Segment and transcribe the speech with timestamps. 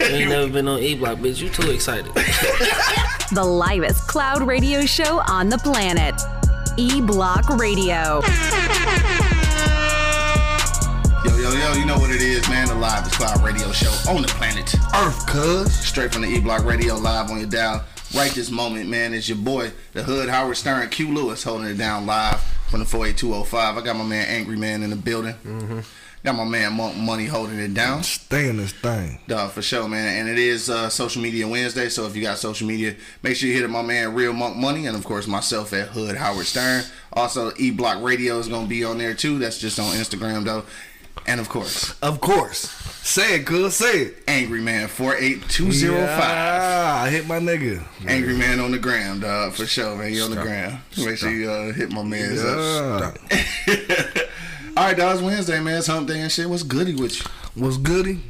[0.00, 1.40] You ain't never been on E Block, bitch.
[1.40, 2.10] You too excited.
[3.32, 6.14] The livest cloud radio show on the planet.
[6.76, 8.20] E Block Radio.
[11.24, 12.68] Yo, yo, yo, you know what it is, man.
[12.68, 15.72] The live cloud radio show on the planet Earth, cuz.
[15.74, 17.82] Straight from the E Block Radio live on your dial.
[18.14, 21.78] Right this moment, man, is your boy, the Hood Howard Stern, Q Lewis, holding it
[21.78, 23.78] down live from the 48205.
[23.78, 25.34] I got my man Angry Man in the building.
[25.44, 25.80] Mm-hmm.
[26.24, 28.02] Got my man Monk Money holding it down.
[28.02, 29.20] Stay in this thing.
[29.28, 30.20] Dog, for sure, man.
[30.20, 33.46] And it is uh, Social Media Wednesday, so if you got social media, make sure
[33.46, 36.46] you hit up my man Real Monk Money, and of course myself at Hood Howard
[36.46, 36.84] Stern.
[37.12, 39.38] Also, E Block Radio is gonna be on there too.
[39.38, 40.64] That's just on Instagram though.
[41.26, 42.70] And of course, Of course.
[43.06, 43.76] Say it, cuz.
[43.76, 44.22] Say it.
[44.26, 46.20] Angry Man four eight two zero five.
[46.20, 47.84] Yeah, I hit my nigga.
[48.08, 50.12] Angry Man on the gram, dog, for sure, man.
[50.14, 50.46] You on the Stop.
[50.46, 50.78] gram.
[50.96, 53.14] Make sure you uh, hit my man's up.
[54.76, 54.98] All right.
[54.98, 55.78] It's Wednesday, man.
[55.78, 56.48] It's hump day and shit.
[56.50, 57.30] What's goody with you?
[57.54, 58.20] What's goody?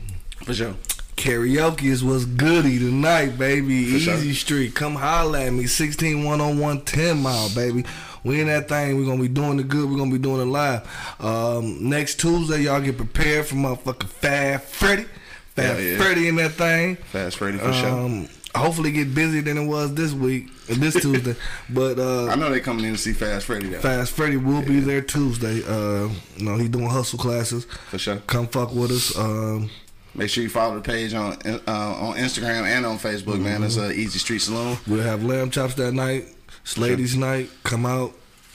[0.44, 0.74] For sure.
[1.16, 3.86] Karaoke is what's goody tonight, baby.
[3.86, 4.34] For Easy sure.
[4.34, 4.74] Street.
[4.74, 5.66] Come holla at me.
[5.66, 7.84] 16101 10 mile, baby.
[8.24, 8.98] We in that thing.
[8.98, 9.88] We're gonna be doing the good.
[9.90, 10.86] We're gonna be doing it live.
[11.18, 15.06] Um, next Tuesday, y'all get prepared for motherfucking Fat Freddy.
[15.54, 15.96] Fat Hell yeah.
[15.96, 16.96] Freddy in that thing.
[16.96, 18.26] Fast Freddy for sure.
[18.54, 21.34] Hopefully get busier than it was this week, this Tuesday.
[21.70, 23.80] But uh, I know they coming in to see Fast Freddy though.
[23.80, 25.62] Fast Freddy will be there Tuesday.
[25.66, 27.64] Uh, you know, he doing hustle classes.
[27.90, 28.16] For sure.
[28.26, 29.16] Come fuck with us.
[29.18, 29.70] Um,
[30.16, 33.64] Make sure you follow the page on uh, on Instagram and on Facebook, man.
[33.64, 34.78] It's uh, Easy Street Saloon.
[34.86, 36.26] we'll have lamb chops that night.
[36.62, 37.50] It's ladies' night.
[37.64, 38.12] Come out,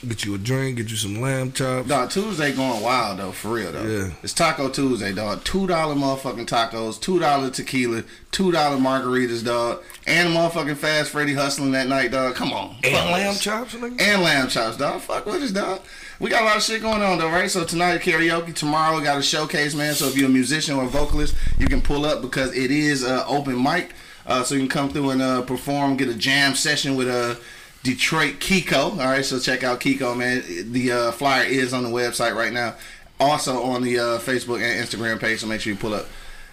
[0.08, 1.88] get you a drink, get you some lamb chops.
[1.88, 3.84] Dog, Tuesday going wild though, for real though.
[3.84, 4.10] Yeah.
[4.22, 5.44] It's Taco Tuesday, dog.
[5.44, 11.34] Two dollar motherfucking tacos, two dollar tequila, two dollar margaritas, dog, and motherfucking Fast Freddy
[11.34, 12.34] hustling that night, dog.
[12.34, 13.40] Come on, And lamb us.
[13.42, 14.00] chops, nigga.
[14.00, 15.00] and lamb chops, dog.
[15.02, 15.80] Fuck with us, dog.
[16.18, 17.50] We got a lot of shit going on though, right?
[17.50, 19.94] So tonight karaoke, tomorrow we got a showcase, man.
[19.94, 23.04] So if you're a musician or a vocalist, you can pull up because it is
[23.04, 23.92] uh, open mic.
[24.26, 27.34] Uh, so you can come through and uh, perform, get a jam session with uh,
[27.82, 28.92] Detroit Kiko.
[28.92, 30.72] All right, so check out Kiko, man.
[30.72, 32.74] The uh, flyer is on the website right now.
[33.18, 36.06] Also on the uh, Facebook and Instagram page, so make sure you pull up.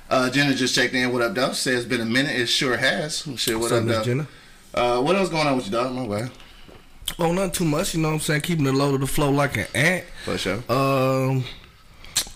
[0.10, 1.12] Uh, Jenna just checked in.
[1.12, 1.52] What up, though?
[1.52, 2.36] Says it's been a minute.
[2.36, 3.28] It sure has.
[3.36, 4.28] Shit, what What's up, up, Jenna?
[4.74, 5.94] Uh, what else going on with you, dog?
[5.94, 6.32] My bad.
[7.20, 7.94] Oh, nothing too much.
[7.94, 8.42] You know what I'm saying?
[8.42, 10.06] Keeping it low to the flow like an ant.
[10.24, 10.62] For sure.
[10.70, 11.46] Um,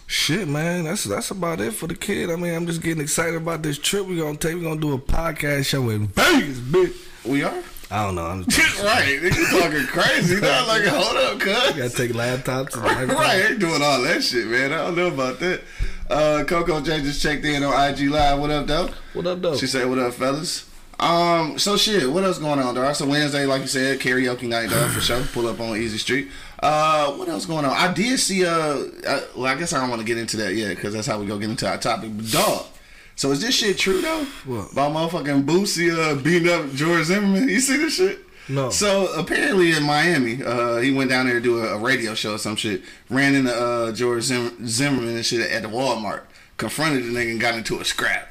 [0.07, 2.29] shit, man, that's that's about it for the kid.
[2.29, 4.55] I mean, I'm just getting excited about this trip we're gonna take.
[4.55, 6.95] We're gonna do a podcast show in Vegas, bitch.
[7.25, 7.63] We are?
[7.91, 8.25] I don't know.
[8.25, 9.21] I'm just right.
[9.21, 10.39] You talking crazy.
[10.39, 11.53] Not like, hold up, cuz.
[11.75, 12.73] gotta take laptops.
[12.75, 13.51] And Right, everything.
[13.51, 14.71] ain't doing all that shit, man.
[14.71, 15.61] I don't know about that.
[16.09, 18.39] Uh, Coco J just checked in on IG Live.
[18.39, 18.89] What up, though?
[19.13, 19.55] What up, though?
[19.57, 20.67] She said, "What up, fellas?"
[20.99, 22.09] Um, so shit.
[22.09, 22.95] What else going on, dog?
[22.95, 25.21] So Wednesday, like you said, karaoke night, dog, for sure.
[25.33, 26.29] Pull up on Easy Street.
[26.61, 27.71] Uh, what else going on?
[27.71, 28.45] I did see.
[28.45, 28.51] Uh,
[29.07, 31.19] uh well, I guess I don't want to get into that yet because that's how
[31.19, 32.11] we go get into our topic.
[32.15, 32.65] But dog.
[33.15, 34.23] So is this shit true though?
[34.45, 34.71] What?
[34.71, 37.49] About motherfucking Boosie uh, beating up George Zimmerman?
[37.49, 38.19] You see this shit?
[38.49, 38.69] No.
[38.69, 42.35] So apparently in Miami, uh, he went down there to do a, a radio show
[42.35, 42.81] or some shit.
[43.09, 46.23] Ran into uh, George Zimmer, Zimmerman and shit at the Walmart.
[46.57, 48.27] Confronted the nigga and got into a scrap.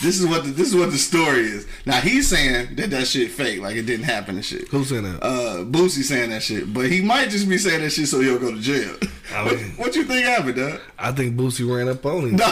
[0.00, 1.66] This is what the, this is what the story is.
[1.84, 4.68] Now he's saying that that shit fake, like it didn't happen and shit.
[4.68, 5.22] Who's saying that?
[5.22, 8.38] Uh, Boosie saying that shit, but he might just be saying that shit so he'll
[8.38, 8.96] go to jail.
[9.34, 10.80] I what, what you think happened, dog?
[10.98, 12.36] I think Boosie ran up on him.
[12.36, 12.46] No,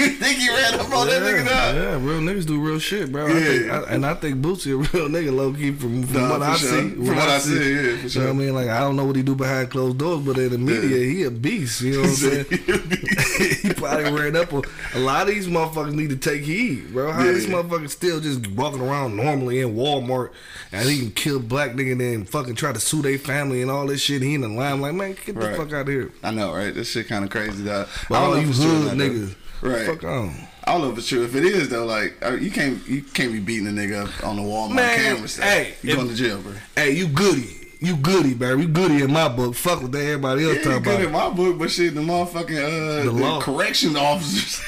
[0.00, 1.74] you think he ran up on that nigga, dog?
[1.76, 3.26] yeah, real niggas do real shit, bro.
[3.26, 3.40] I Yeah.
[3.44, 6.42] think, I, and I think Boosie a real nigga, low key from, from Nah, what
[6.42, 6.68] I sure.
[6.70, 6.90] see.
[6.90, 8.54] From what I see, yeah, for You know what I mean?
[8.54, 11.22] Like I don't know what he do behind closed doors, but in the media, he
[11.24, 11.80] a beast.
[11.82, 12.44] You know what I'm saying?
[13.62, 14.62] he probably ran up on
[14.94, 17.12] a lot of these motherfuckers need to take heed, bro.
[17.12, 17.54] How these Yeah.
[17.54, 20.30] motherfuckers still just walking around normally in Walmart
[20.72, 23.70] and he can kill black nigga and then fucking try to sue their family and
[23.70, 24.22] all this shit.
[24.22, 25.56] He in the line like, man, get the Right.
[25.56, 26.10] fuck out of here.
[26.22, 26.74] I know, right?
[26.74, 27.88] This shit kind of crazy, dog.
[28.08, 29.04] But I don't all know you if it's true hood though.
[29.08, 29.86] niggas, Right.
[29.86, 30.34] fuck on.
[30.64, 31.22] I don't know if it's true.
[31.24, 34.24] If it is though, like uh, you can't you can't be beating a nigga up
[34.26, 35.28] on the wall Man, camera.
[35.28, 35.44] Stuff.
[35.44, 36.52] hey, you if- going to jail, bro?
[36.76, 37.56] Hey, you goody.
[37.82, 38.62] You goody, baby.
[38.62, 39.54] You goody in my book.
[39.54, 41.06] Fuck what everybody else Yeah, talking good about.
[41.06, 42.58] in my book, but shit, the motherfucking
[43.00, 44.62] uh, The the, correction officers.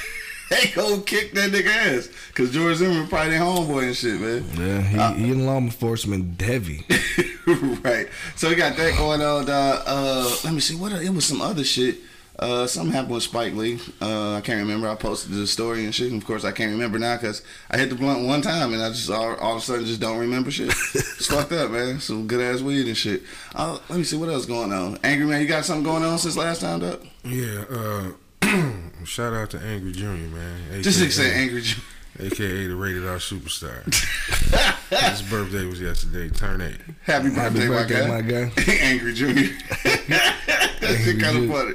[0.49, 1.67] They go kick that nigga
[1.99, 2.09] ass.
[2.35, 4.45] Cause George Zimmerman probably their homeboy and shit, man.
[4.57, 6.85] Yeah, he, he in law enforcement heavy.
[7.85, 8.07] right.
[8.37, 9.49] So we got that going on.
[9.49, 10.75] Uh, uh, let me see.
[10.77, 11.97] What it was some other shit.
[12.43, 13.79] Uh, something happened with Spike Lee.
[14.01, 14.89] Uh, I can't remember.
[14.89, 16.11] I posted the story and shit.
[16.11, 18.83] And of course, I can't remember now because I hit the blunt one time and
[18.83, 20.67] I just all, all of a sudden just don't remember shit.
[20.95, 22.01] it's fucked up, man.
[22.01, 23.23] Some good ass weed and shit.
[23.55, 24.99] Uh, let me see what else going on.
[25.05, 27.07] Angry man, you got something going on since last time, Doug?
[27.25, 28.11] Yeah, uh,
[29.05, 30.83] shout out to Angry Junior, man.
[30.83, 31.63] Just AKA, say Angry.
[31.63, 31.81] Ju-
[32.19, 33.85] AKA the rated R superstar.
[35.11, 36.81] His birthday was yesterday, turn eight.
[37.05, 38.45] Happy birthday, birthday, my guy.
[38.45, 38.73] my guy.
[38.81, 39.49] Angry Junior.
[39.85, 41.75] that shit kind of funny.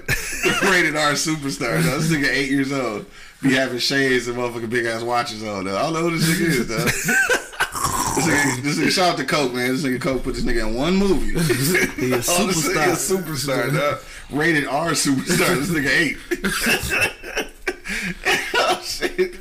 [0.64, 1.82] Rated R superstar.
[1.82, 2.00] Though.
[2.00, 3.06] This nigga eight years old.
[3.42, 5.66] Be having shades and motherfucking big ass watches on.
[5.66, 5.78] Though.
[5.78, 6.86] I don't know who this nigga is though.
[8.18, 9.70] This nigga, this nigga, shout out to Coke, man.
[9.70, 11.34] This nigga Coke put this nigga in one movie.
[12.02, 14.00] He a Oh, this nigga a superstar, dog.
[14.32, 15.56] Rated R superstar.
[15.56, 16.18] This nigga eight.
[18.56, 19.34] oh shit.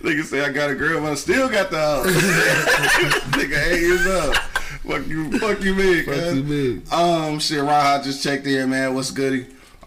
[0.00, 2.06] Nigga say I got a girl, but I still got the house.
[3.36, 4.34] nigga eight years old.
[4.36, 6.06] Fuck you, fuck you, big.
[6.06, 6.90] Fuck you, big.
[6.92, 8.94] Um, shit, Raha just checked in, man.
[8.94, 9.46] What's goody?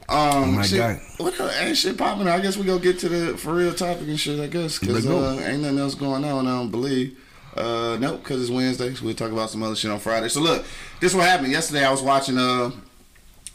[0.10, 1.02] Um, my shit, guy.
[1.18, 1.56] What else?
[1.60, 2.28] Ain't shit popping?
[2.28, 4.40] I guess we go get to the for real topic and shit.
[4.40, 6.48] I guess because uh, ain't nothing else going on.
[6.48, 7.18] I don't believe.
[7.56, 8.94] Uh, nope, because it's Wednesday.
[8.94, 10.28] So we'll talk about some other shit on Friday.
[10.28, 10.66] So look,
[11.00, 11.86] this what happened yesterday.
[11.86, 12.38] I was watching.
[12.38, 12.72] Uh,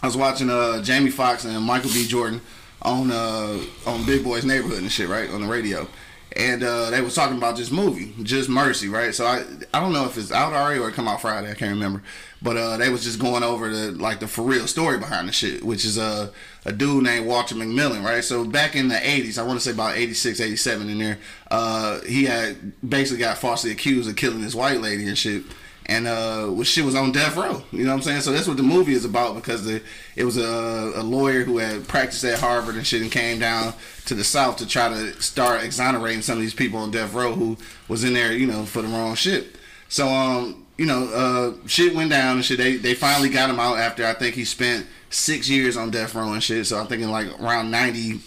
[0.02, 2.06] I was watching uh Jamie Foxx and Michael B.
[2.06, 2.40] Jordan
[2.82, 5.88] on uh on Big Boy's Neighborhood and shit, right on the radio.
[6.36, 9.14] And uh, they was talking about this movie, Just Mercy, right?
[9.14, 9.42] So I
[9.74, 11.50] I don't know if it's out already or it come out Friday.
[11.50, 12.02] I can't remember.
[12.40, 15.32] But uh, they was just going over the like the for real story behind the
[15.32, 16.30] shit, which is uh,
[16.64, 18.22] a dude named Walter McMillian, right?
[18.22, 21.18] So back in the 80s, I want to say about 86, 87 in there,
[21.50, 25.42] uh, he had basically got falsely accused of killing this white lady and shit
[25.88, 27.62] and uh was on death row.
[27.72, 28.20] You know what I'm saying?
[28.20, 29.82] So that's what the movie is about because the,
[30.16, 33.72] it was a, a lawyer who had practiced at Harvard and shit and came down
[34.04, 37.32] to the South to try to start exonerating some of these people on death row
[37.32, 37.56] who
[37.88, 39.56] was in there, you know, for the wrong shit.
[39.88, 42.58] So um, you know, uh shit went down and shit.
[42.58, 46.14] They they finally got him out after I think he spent six years on death
[46.14, 46.66] row and shit.
[46.66, 48.20] So I'm thinking like around ninety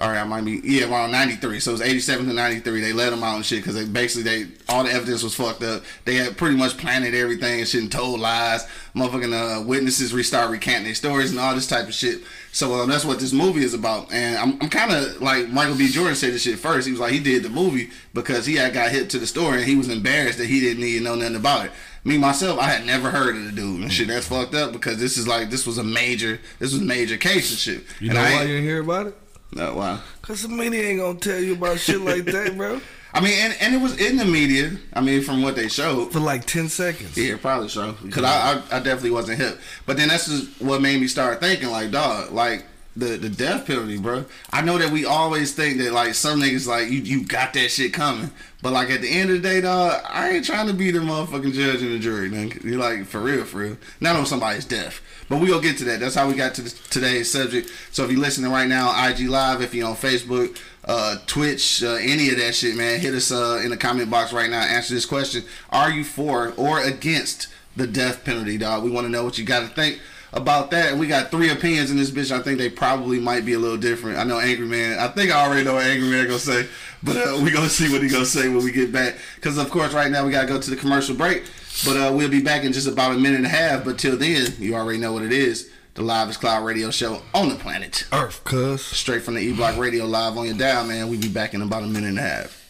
[0.00, 1.58] all right, I might be yeah around ninety three.
[1.58, 2.80] So it was eighty seven to ninety three.
[2.80, 5.64] They let him out and shit because they basically they all the evidence was fucked
[5.64, 5.82] up.
[6.04, 8.64] They had pretty much planted everything and shit and told lies.
[8.94, 12.22] Motherfucking uh, witnesses restart recanting their stories and all this type of shit.
[12.52, 14.12] So um, that's what this movie is about.
[14.12, 15.88] And I'm, I'm kind of like Michael B.
[15.88, 16.86] Jordan said this shit first.
[16.86, 19.58] He was like he did the movie because he had got hit to the story
[19.58, 21.72] and he was embarrassed that he didn't need to know nothing about it.
[22.04, 24.06] Me myself, I had never heard of the dude and shit.
[24.06, 27.16] That's fucked up because this is like this was a major this was a major
[27.16, 27.84] case and shit.
[28.00, 29.18] You and know why you didn't hear about it?
[29.52, 30.00] No, why?
[30.22, 32.80] Cause the media ain't gonna tell you about shit like that, bro.
[33.14, 34.72] I mean, and, and it was in the media.
[34.92, 36.12] I mean, from what they showed.
[36.12, 37.16] For like ten seconds.
[37.16, 37.96] Yeah, probably so.
[38.02, 39.58] Because I, I, I definitely wasn't hip.
[39.86, 42.66] But then that's just what made me start thinking, like, dog, like
[42.98, 44.24] the the death penalty, bro.
[44.52, 47.70] I know that we always think that like some niggas like you you got that
[47.70, 48.30] shit coming,
[48.60, 50.98] but like at the end of the day, dog, I ain't trying to be the
[50.98, 52.52] motherfucking judge and the jury, man.
[52.64, 53.76] You like for real, for real.
[54.00, 55.00] Not on somebody's death.
[55.28, 56.00] But we gonna get to that.
[56.00, 57.70] That's how we got to this, today's subject.
[57.92, 61.98] So if you're listening right now, IG Live, if you're on Facebook, uh, Twitch, uh,
[62.00, 64.62] any of that shit, man, hit us uh, in the comment box right now.
[64.62, 67.46] Answer this question: Are you for or against
[67.76, 68.82] the death penalty, dog?
[68.82, 70.00] We want to know what you got to think
[70.32, 70.96] about that.
[70.96, 72.30] We got three opinions in this bitch.
[72.30, 74.18] I think they probably might be a little different.
[74.18, 74.98] I know Angry Man.
[74.98, 76.66] I think I already know what Angry Man gonna say,
[77.02, 79.16] but uh, we gonna see what he gonna say when we get back.
[79.36, 81.44] Because of course, right now we gotta go to the commercial break.
[81.84, 83.84] But uh, we'll be back in just about a minute and a half.
[83.84, 85.70] But till then, you already know what it is.
[85.94, 88.06] The Livest Cloud Radio Show on the planet.
[88.12, 88.84] Earth, cuz.
[88.84, 91.08] Straight from the E Block Radio live on your dial, man.
[91.08, 92.64] We'll be back in about a minute and a half.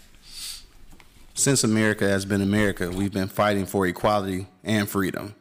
[1.34, 5.34] Since America has been America, we've been fighting for equality and freedom.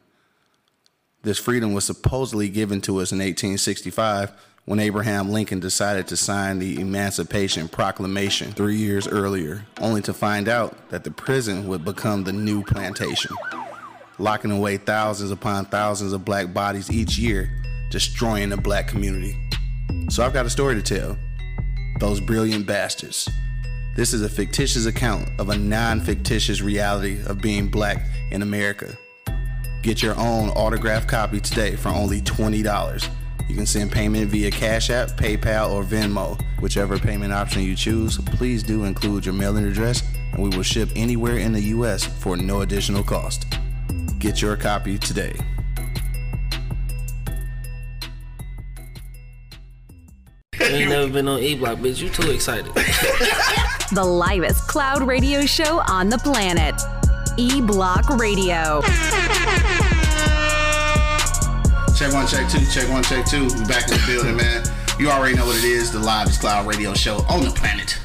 [1.22, 4.32] This freedom was supposedly given to us in 1865
[4.66, 10.48] when Abraham Lincoln decided to sign the Emancipation Proclamation three years earlier, only to find
[10.48, 13.34] out that the prison would become the new plantation,
[14.18, 17.50] locking away thousands upon thousands of black bodies each year,
[17.90, 19.36] destroying the black community.
[20.10, 21.16] So I've got a story to tell.
[21.98, 23.28] Those brilliant bastards.
[23.96, 28.96] This is a fictitious account of a non fictitious reality of being black in America.
[29.82, 33.08] Get your own autographed copy today for only $20.
[33.48, 36.40] You can send payment via Cash App, PayPal, or Venmo.
[36.60, 40.90] Whichever payment option you choose, please do include your mailing address, and we will ship
[40.96, 42.04] anywhere in the U.S.
[42.04, 43.46] for no additional cost.
[44.18, 45.34] Get your copy today.
[50.60, 52.02] You ain't never been on E Block, bitch.
[52.02, 52.70] You too excited.
[53.90, 56.74] The livest cloud radio show on the planet.
[57.38, 58.82] E Block Radio.
[61.98, 63.42] Check one, check two, check one, check two.
[63.42, 64.64] We back in the building, man.
[65.00, 65.90] You already know what it is.
[65.90, 67.98] The Livest Cloud Radio Show on the planet.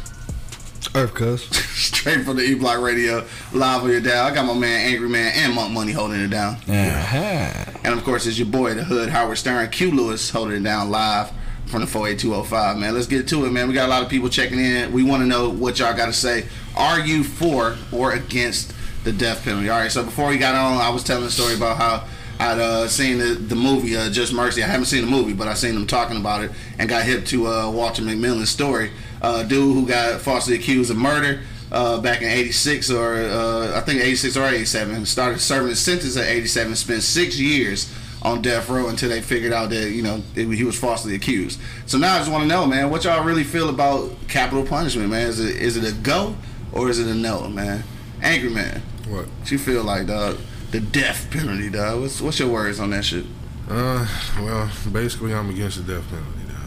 [0.96, 1.44] Earth, cuz.
[1.76, 3.24] Straight from the E Block Radio,
[3.54, 4.26] live on your dial.
[4.26, 6.56] I got my man Angry Man and Monk Money holding it down.
[6.68, 7.80] Uh-huh.
[7.84, 10.90] And of course, it's your boy, the Hood, Howard Stern, Q Lewis, holding it down
[10.90, 11.32] live
[11.68, 12.96] from the 48205, man.
[12.96, 13.68] Let's get to it, man.
[13.68, 14.92] We got a lot of people checking in.
[14.92, 16.48] We want to know what y'all got to say.
[16.76, 18.74] Are you for or against
[19.04, 19.70] the death penalty?
[19.70, 22.08] All right, so before we got on, I was telling a story about how
[22.40, 24.63] I'd uh, seen the, the movie uh, Just Mercy.
[24.63, 27.25] I haven't seen the movie, but I seen them talking about it and got hip
[27.28, 28.92] to uh, Walter McMillian's story.
[29.22, 33.82] Uh, dude who got falsely accused of murder uh, back in 86 or uh, I
[33.82, 35.06] think 86 or 87.
[35.06, 36.75] Started serving his sentence at 87.
[36.75, 40.63] Spent six years on death row until they figured out that you know it, he
[40.63, 41.60] was falsely accused.
[41.86, 45.10] So now I just want to know, man, what y'all really feel about capital punishment,
[45.10, 45.28] man?
[45.28, 46.36] Is it is it a go
[46.72, 47.84] or is it a no, man?
[48.22, 49.28] Angry man, What?
[49.28, 50.38] what you feel like, dog?
[50.74, 52.01] The death penalty, dog.
[52.01, 53.25] What's what's your words on that shit?
[53.70, 54.08] Uh,
[54.39, 56.63] well, basically, I'm against the death penalty, dog.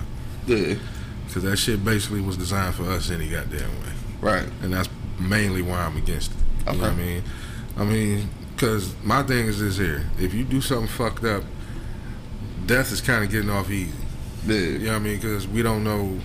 [0.46, 0.74] Yeah,
[1.26, 3.92] Because that shit basically was designed for us any goddamn way.
[4.20, 4.48] right.
[4.62, 6.36] And that's mainly why I'm against it.
[6.72, 7.22] You know what I mean?
[7.76, 10.04] I mean, because my thing is this here.
[10.20, 11.42] If you do something fucked up,
[12.64, 13.92] death is kind of getting off easy.
[14.46, 15.16] Yeah, You know what I mean?
[15.16, 16.20] Because we don't know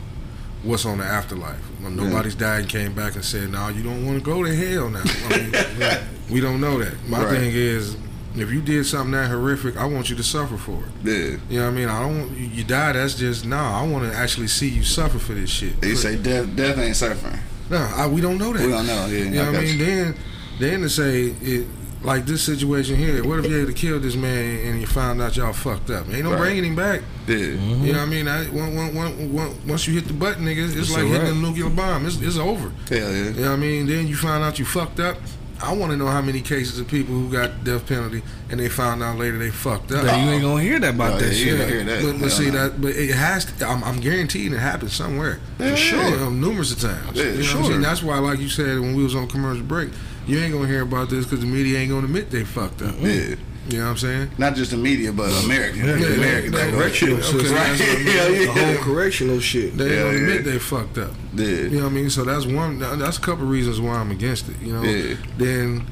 [0.64, 1.60] what's on the afterlife.
[1.82, 4.56] When nobody's died and came back and said, "No, you don't want to go to
[4.56, 5.98] hell now." I mean,
[6.30, 6.94] we don't know that.
[7.08, 7.30] My Right.
[7.40, 7.96] thing is,
[8.36, 10.90] if you did something that horrific, I want you to suffer for it.
[11.04, 11.38] yeah.
[11.50, 11.90] You know what I mean?
[11.90, 12.92] I don't you, die.
[12.94, 13.58] That's just no.
[13.58, 15.82] I want to actually see you suffer for this shit.
[15.82, 17.40] They say death death ain't suffering.
[17.70, 18.66] no, I, we don't know that.
[18.66, 19.08] We don't know.
[19.08, 19.80] Yeah, You know I what I mean?
[19.80, 19.86] you.
[19.86, 20.16] Then,
[20.60, 21.68] then to say it
[22.04, 23.24] like this situation here.
[23.24, 26.08] What if you had to kill this man and you found out y'all fucked up?
[26.10, 26.40] Ain't no Right.
[26.40, 27.02] bringing him back.
[27.28, 28.28] Yeah, You know what I mean?
[28.28, 31.22] I, one, one, one, one, once you hit the button, nigga, it's, It's like hitting
[31.22, 31.32] wrap.
[31.32, 32.06] a nuclear bomb.
[32.08, 32.72] It's, it's over.
[32.90, 33.08] hell yeah.
[33.08, 33.86] You know what I mean?
[33.88, 35.18] Then you find out you fucked up.
[35.64, 38.68] I want to know how many cases of people who got death penalty and they
[38.70, 40.04] found out later they fucked up.
[40.06, 41.46] Now, you ain't gonna hear that about Oh, that yeah, shit.
[41.48, 42.02] you ain't hear that.
[42.04, 42.70] But, but Hell see no.
[42.70, 43.46] that, but it has.
[43.46, 45.40] To, I'm, I'm guaranteed it happened somewhere.
[45.60, 46.04] Yeah, sure.
[46.10, 47.18] You know, numerous of times.
[47.18, 47.76] Yeah, you know what sure.
[47.76, 47.82] I'm?
[47.82, 49.90] That's why, like you said, when we was on commercial break,
[50.28, 52.96] you ain't gonna hear about this because the media ain't gonna admit they fucked up.
[53.00, 53.36] Yeah.
[53.70, 54.32] You know what I'm saying?
[54.40, 55.86] Not just the media, but American.
[55.86, 56.54] Yeah, yeah, American.
[56.54, 57.26] yeah, correctional goes.
[57.32, 57.56] system.
[57.56, 57.78] Right.
[57.78, 58.08] That's what I mean.
[58.48, 59.78] Hell The whole correctional shit.
[59.78, 60.24] They Yeah, gonna yeah.
[60.24, 61.12] admit they fucked up.
[61.36, 61.46] Yeah.
[61.48, 62.10] You know what I mean?
[62.10, 62.80] So that's one.
[62.80, 64.60] That's a couple reasons why I'm against it.
[64.62, 64.82] You know.
[64.84, 65.16] Yeah.
[65.38, 65.86] Then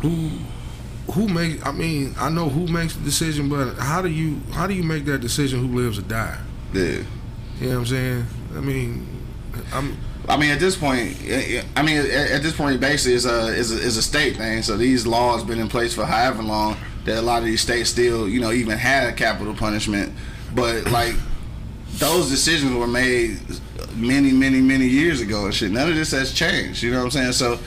[0.00, 0.30] who
[1.12, 1.66] who make?
[1.66, 4.84] I mean, I know who makes the decision, but how do you how do you
[4.84, 5.58] make that decision?
[5.66, 6.38] Who lives or die?
[6.72, 6.82] Yeah.
[6.82, 7.04] You
[7.60, 8.26] know what I'm saying?
[8.56, 9.06] I mean,
[9.72, 9.96] I'm.
[10.28, 13.24] I mean, at this point, eh, eh, I mean, at, at this point, basically, it's
[13.24, 14.62] a, it's a a state thing.
[14.62, 17.90] So these laws been in place for however long that a lot of these states
[17.90, 20.12] still, you know, even had capital punishment.
[20.54, 21.14] But like,
[21.94, 23.40] those decisions were made
[23.94, 25.70] many, many, many years ago and shit.
[25.70, 26.82] None of this has changed.
[26.82, 27.32] You know what I'm saying?
[27.32, 27.58] So,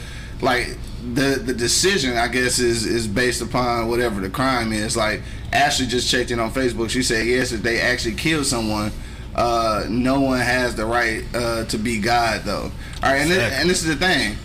[0.41, 0.77] like,
[1.13, 4.95] the the decision, I guess, is is based upon whatever the crime is.
[4.95, 5.21] Like,
[5.51, 6.89] Ashley just checked in on Facebook.
[6.89, 8.91] She said yes, if they actually killed someone.
[9.35, 12.71] Uh, no one has the right uh, to be God, though.
[13.03, 14.37] All right, and, this, and this is the thing: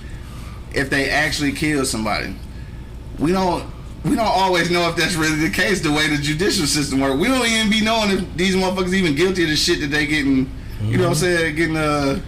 [0.75, 2.35] if they actually kill somebody,
[3.19, 3.71] we don't
[4.05, 5.81] we don't always know if that's really the case.
[5.81, 9.15] The way the judicial system works, we don't even be knowing if these motherfuckers even
[9.15, 10.51] guilty of the shit that they getting.
[10.83, 11.57] You know what I'm saying?
[11.57, 12.21] Getting uh,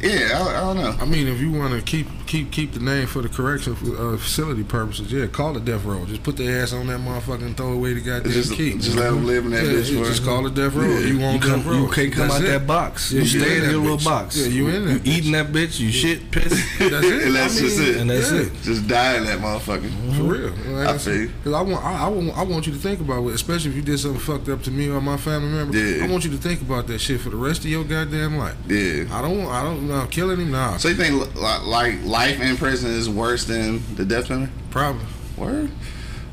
[0.00, 0.96] yeah, I, I don't know.
[0.98, 4.16] I mean, if you want to keep keep keep the name for the correction uh,
[4.16, 6.04] facility purposes, yeah, call it death row.
[6.06, 8.74] Just put the ass on that motherfucker and throw away the goddamn Just- key.
[8.74, 10.86] just let 'em live in that yeah, bitch yeah, Just call it death row.
[10.88, 10.98] Yeah.
[11.00, 11.76] You You, want come, death row?
[11.82, 12.48] you can't come That's out it.
[12.48, 13.12] that box.
[13.12, 14.36] Yeah, you you stay in in that your little box.
[14.36, 15.06] Yeah, you in that You bitch.
[15.18, 15.80] eating that bitch.
[15.80, 16.52] You shit, piss.
[16.78, 17.22] That's it.
[17.26, 17.96] and that's I just it.
[17.96, 18.40] And that's yeah.
[18.40, 18.52] it.
[18.62, 19.90] Just die in that motherfucker.
[20.16, 20.50] For real.
[20.76, 21.28] Like I feel.
[21.28, 23.76] Because I want, I, I, want, I want you to think about it, especially if
[23.76, 25.76] you did something fucked up to me or my family member.
[25.76, 26.04] Yeah.
[26.04, 28.56] I want you to think about that shit for the rest of your goddamn life.
[28.68, 29.04] Yeah.
[29.10, 30.76] I don't, want- I don't, no, killing him, nah.
[30.76, 34.50] So you think li- like life in prison is worse than the death penalty?
[34.70, 35.04] Probably.
[35.36, 35.70] Word?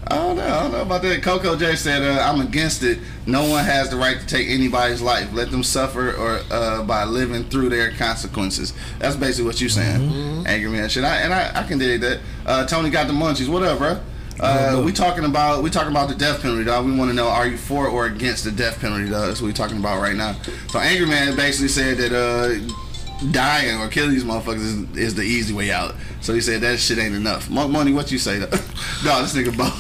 [0.07, 0.43] I don't know.
[0.43, 1.23] I don't know about that.
[1.23, 2.99] Coco J said, uh, "I'm against it.
[3.25, 5.31] No one has the right to take anybody's life.
[5.33, 10.45] Let them suffer or uh, by living through their consequences." That's basically what you're saying,
[10.45, 10.89] angry man.
[10.89, 12.19] Shit, I, and I, I can dig that.
[12.45, 13.47] Uh, Tony got the munchies.
[13.47, 13.99] What up, bro?
[14.39, 16.85] Uh, we talking about we talking about the death penalty, dog.
[16.85, 19.27] We want to know: Are you for or against the death penalty, dog?
[19.27, 20.35] That's what we talking about right now.
[20.69, 22.82] So, angry man basically said that uh,
[23.31, 25.95] dying or killing these motherfuckers is, is the easy way out.
[26.21, 27.49] So he said that shit ain't enough.
[27.49, 28.39] Mo- Money, what you say?
[29.05, 29.69] No, this nigga Bo.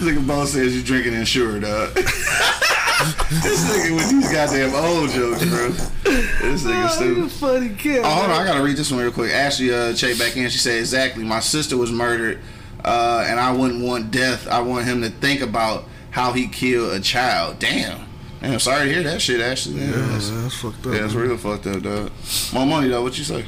[0.00, 1.92] This nigga Bo says you drinking insured, dog.
[1.94, 5.68] this nigga with these goddamn old jokes, bro.
[5.68, 7.30] This nigga stupid.
[7.30, 8.00] funny kid.
[8.04, 9.30] Oh, hold on, I gotta read this one real quick.
[9.32, 10.48] Ashley uh, checked back in.
[10.48, 11.22] She said, "Exactly.
[11.22, 12.40] My sister was murdered,
[12.82, 14.48] uh, and I wouldn't want death.
[14.48, 17.58] I want him to think about how he killed a child.
[17.58, 18.00] Damn.
[18.42, 19.74] Man, I'm sorry to hear that shit, Ashley.
[19.74, 20.92] Man, Yeah, that's, that's fucked up.
[20.94, 22.10] yeah, that's real fucked up, dog.
[22.54, 23.02] My money though.
[23.02, 23.44] What you say?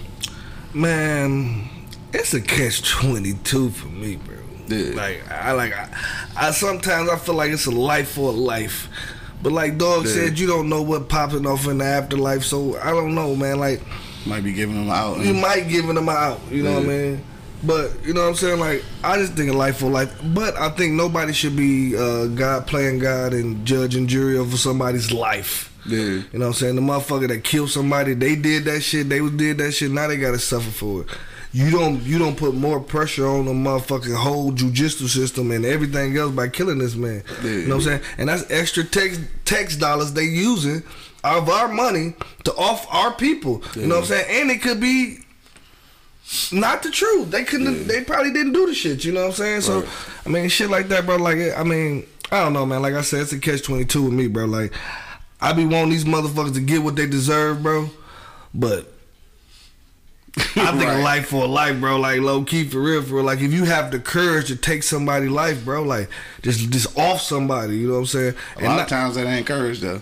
[0.75, 1.69] Man,
[2.13, 4.37] it's a catch twenty two for me, bro.
[4.69, 4.95] Yeah.
[4.95, 5.89] Like I like I,
[6.37, 8.89] I sometimes I feel like it's a life for a life.
[9.43, 10.13] But like Dog Yeah.
[10.13, 13.59] said, you don't know what popping off in the afterlife, so I don't know, man.
[13.59, 13.81] Like
[14.25, 15.19] Might be giving them out.
[15.25, 17.25] you might giving them out, you know what I mean?
[17.65, 18.61] But you know what I'm saying?
[18.61, 20.13] Like I just think of life for life.
[20.35, 24.57] But I think nobody should be uh, God playing God and judge and jury over
[24.57, 25.73] somebody's life.
[25.87, 25.99] Yeah.
[25.99, 26.77] You know what I'm saying?
[26.77, 30.17] The motherfucker that killed somebody, they did that shit, they did that shit, now they
[30.17, 31.09] gotta suffer for it.
[31.53, 36.17] You don't you don't put more pressure on the motherfucking whole judicial system and everything
[36.17, 37.23] else by killing this man.
[37.43, 37.51] Yeah.
[37.51, 38.03] You know what I'm saying?
[38.19, 40.83] And that's extra tax tax dollars they using
[41.25, 42.15] of our money
[42.45, 43.63] to off our people.
[43.77, 44.43] You know what I'm saying?
[44.43, 45.19] And it could be
[46.53, 47.31] not the truth.
[47.31, 47.87] They couldn't.
[47.89, 49.05] They probably didn't do the shit.
[49.05, 49.61] You know what I'm saying?
[49.63, 49.87] So,
[50.25, 51.17] I mean, shit like that, bro.
[51.17, 52.81] Like, I mean, I don't know, man.
[52.83, 54.47] Like I said, it's a catch twenty two with me, bro.
[54.47, 54.73] Like
[55.41, 57.91] I be wanting these motherfuckers to get what they deserve, bro.
[58.55, 58.89] But
[60.39, 60.41] I
[60.73, 61.01] think Right.
[61.01, 61.99] a life for a life, bro.
[61.99, 63.25] Like low key for real, for real.
[63.25, 66.09] Like if you have the courage to take somebody's life, bro, like
[66.43, 68.35] just just off somebody, you know what I'm saying?
[68.61, 70.01] A lot of times that ain't courage though.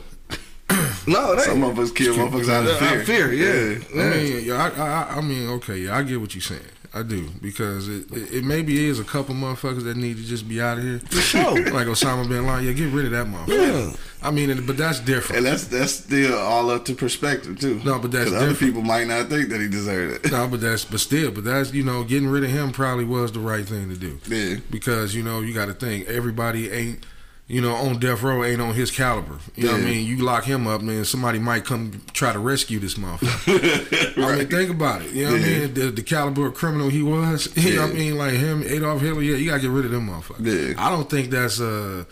[1.10, 3.00] No, Some of us kill motherfuckers out of Out fear.
[3.00, 3.78] of fear, yeah.
[3.94, 4.02] yeah.
[4.02, 6.62] I mean, yeah, I, I, I mean, okay, yeah, I get what you're saying.
[6.92, 10.48] I do because it, it, it maybe is a couple motherfuckers that need to just
[10.48, 10.98] be out of here.
[10.98, 11.42] For sure.
[11.72, 13.90] like Osama bin Laden, yeah, get rid of that motherfucker.
[13.92, 13.96] Yeah.
[14.22, 15.38] I mean, but that's different.
[15.38, 17.80] And that's that's still all up to perspective too.
[17.84, 20.32] No, but that's other people might not think that he deserved it.
[20.32, 23.30] No, but that's but still, but that's you know, getting rid of him probably was
[23.30, 24.18] the right thing to do.
[24.26, 24.56] Yeah.
[24.68, 27.06] Because you know you got to think everybody ain't
[27.50, 29.38] you know on death row ain't on his caliber.
[29.56, 30.06] You know what I mean?
[30.06, 31.04] You lock him up, man.
[31.04, 34.16] Somebody might come try to rescue this motherfucker.
[34.24, 35.10] I mean, think about it.
[35.10, 35.74] You know what I mean?
[35.74, 37.48] The, the caliber of criminal he was.
[37.60, 38.16] You know what I mean?
[38.16, 39.22] Like him, Adolf Hitler.
[39.22, 40.74] Yeah, you gotta get rid of them motherfuckers.
[40.76, 40.86] Yeah.
[40.86, 42.04] I don't think that's uh.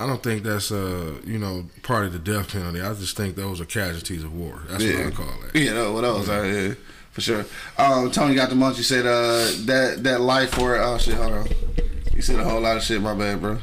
[0.00, 2.80] I don't think that's uh you know part of the death penalty.
[2.80, 4.62] I just think those are casualties of war.
[4.68, 5.60] That's what I call it.
[5.60, 6.28] Yeah, no, what else?
[6.28, 6.74] Yeah,
[7.10, 7.44] for sure.
[7.76, 8.78] Um, Tony got the munch.
[8.78, 10.80] You said uh, that that life for it.
[10.80, 11.14] oh shit.
[11.14, 11.48] Hold on.
[12.14, 13.02] You said a whole lot of shit.
[13.02, 13.58] My bad, bro.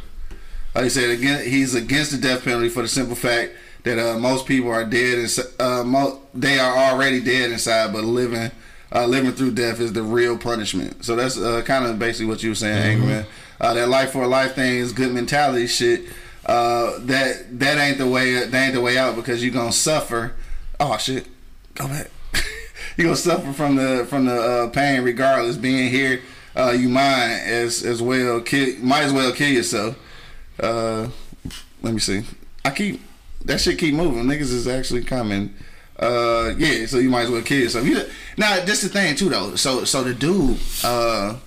[0.76, 3.54] Like you said again, he's against the death penalty for the simple fact
[3.84, 8.04] that uh, most people are dead and uh, mo- they are already dead inside, but
[8.04, 8.52] living
[8.94, 11.06] uh, living through death is the real punishment.
[11.06, 13.26] So that's uh, kind of basically what you were saying, Angry Man.
[13.60, 16.10] Uh, that life for a life thing is good mentality shit.
[16.46, 20.36] Uh, that that ain't the way that ain't the way out because you're gonna suffer.
[20.80, 21.26] Oh shit,
[21.74, 22.12] go back.
[22.98, 25.56] you're gonna suffer from the from the uh, pain regardless.
[25.56, 26.22] Being here,
[26.56, 29.98] uh, you might as as well kill might as well kill yourself.
[30.60, 31.10] Uh,
[31.82, 32.24] let me see.
[32.64, 33.02] I keep
[33.46, 34.24] that shit keep moving.
[34.24, 35.54] Niggas is actually coming.
[35.98, 36.86] Uh, yeah.
[36.86, 37.86] So you might as well kill yourself.
[37.86, 38.02] You,
[38.38, 39.56] now this the thing too though.
[39.56, 40.58] So so the dude.
[40.84, 41.38] Uh,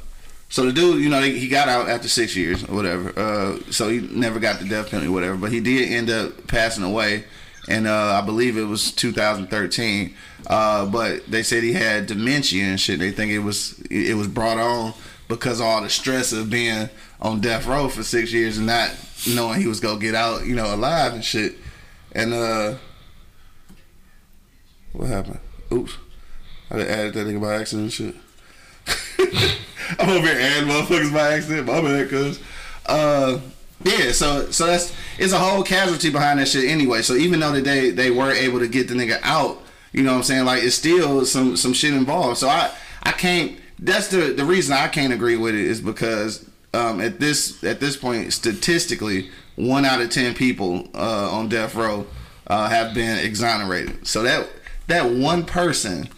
[0.51, 3.13] so the dude, you know, he got out after six years or whatever.
[3.19, 5.37] Uh, so he never got the death penalty or whatever.
[5.37, 7.25] But he did end up passing away,
[7.69, 10.15] and uh, I believe it was 2013.
[10.47, 12.99] Uh, but they said he had dementia and shit.
[12.99, 14.95] They think it was it was brought on
[15.29, 16.89] because of all the stress of being
[17.21, 18.95] on death row for six years and not
[19.35, 21.57] knowing he was gonna get out, you know, alive and shit.
[22.13, 22.75] And uh,
[24.93, 25.41] what happened?
[25.73, 25.97] Oops,
[26.71, 28.15] I added that nigga by accident shit.
[29.99, 31.67] I'm over here adding motherfuckers by accident.
[31.67, 32.41] My bad, cuz.
[32.87, 33.41] Uh,
[33.85, 37.03] yeah, so so that's it's a whole casualty behind that shit anyway.
[37.03, 39.61] So even though that they they were able to get the nigga out,
[39.93, 40.45] you know what I'm saying?
[40.45, 42.39] Like it's still some some shit involved.
[42.39, 43.59] So I I can't.
[43.79, 47.81] That's the the reason I can't agree with it is because um, at this at
[47.81, 52.07] this point statistically, one out of ten people uh, on death row
[52.47, 54.07] uh, have been exonerated.
[54.07, 54.49] So that
[54.87, 56.09] that one person.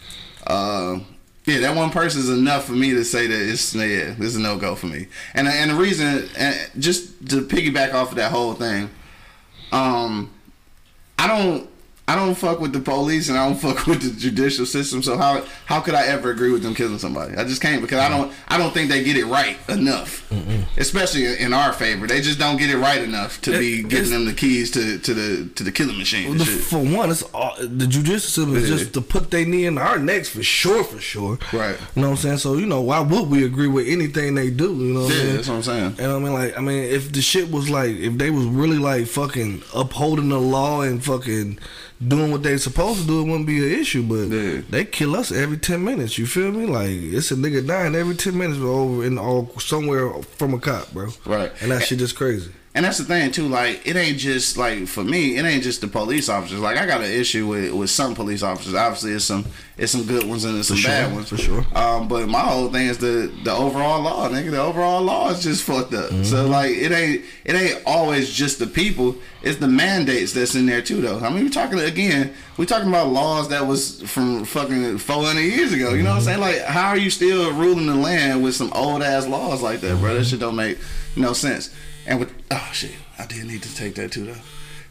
[0.47, 0.99] Uh,
[1.45, 4.37] yeah, that one person is enough for me to say that it's yeah, this is
[4.37, 5.07] no go for me.
[5.33, 8.89] And and the reason, and just to piggyback off of that whole thing,
[9.71, 10.29] um,
[11.17, 11.69] I don't
[12.07, 15.01] I don't fuck with the police and I don't fuck with the judicial system.
[15.01, 17.35] So how how could I ever agree with them killing somebody?
[17.37, 20.29] I just can't because I don't I don't think they get it right enough,
[20.77, 22.07] especially in our favor.
[22.07, 25.13] They just don't get it right enough to be giving them the keys to to
[25.13, 26.31] the to the killing machine.
[26.31, 28.77] and The- for one, it's all, the judicial system is Yeah.
[28.77, 31.37] just to put their knee in our necks for sure, for sure.
[31.53, 31.77] Right.
[31.95, 32.37] You know what I'm saying?
[32.39, 34.73] So you know, why would we agree with anything they do?
[34.75, 35.35] You know what Yeah, I'm saying?
[35.35, 35.95] that's what I'm saying.
[35.99, 38.79] And I mean, like, I mean, if the shit was like, if they was really
[38.79, 41.59] like fucking upholding the law and fucking
[42.07, 44.03] doing what they supposed to do, it wouldn't be an issue.
[44.03, 44.61] But Yeah.
[44.69, 46.17] they kill us every ten minutes.
[46.17, 46.65] You feel me?
[46.65, 50.91] Like it's a nigga dying every ten minutes over in all somewhere from a cop,
[50.93, 51.09] bro.
[51.25, 51.51] Right.
[51.61, 52.51] And that shit just crazy.
[52.73, 53.49] And that's the thing too.
[53.49, 56.59] Like it ain't just like for me, it ain't just the police officers.
[56.59, 58.73] Like I got an issue with with some police officers.
[58.73, 59.45] Obviously, it's some
[59.77, 61.65] it's some good ones and it's some sure, bad ones for sure.
[61.75, 64.51] Um, but my whole thing is the the overall law, nigga.
[64.51, 66.11] The overall law is just fucked up.
[66.23, 69.17] So like it ain't it ain't always just the people.
[69.41, 71.19] It's the mandates that's in there too, though.
[71.19, 72.33] I mean, we're talking again.
[72.55, 75.93] We're talking about laws that was from fucking 400 years ago.
[75.93, 76.39] You know what I'm saying?
[76.39, 79.99] Like, how are you still ruling the land with some old ass laws like that,
[79.99, 80.13] bro?
[80.13, 80.77] That shit don't make
[81.17, 81.73] no sense.
[82.05, 84.41] And with oh shit, I did need to take that too, though.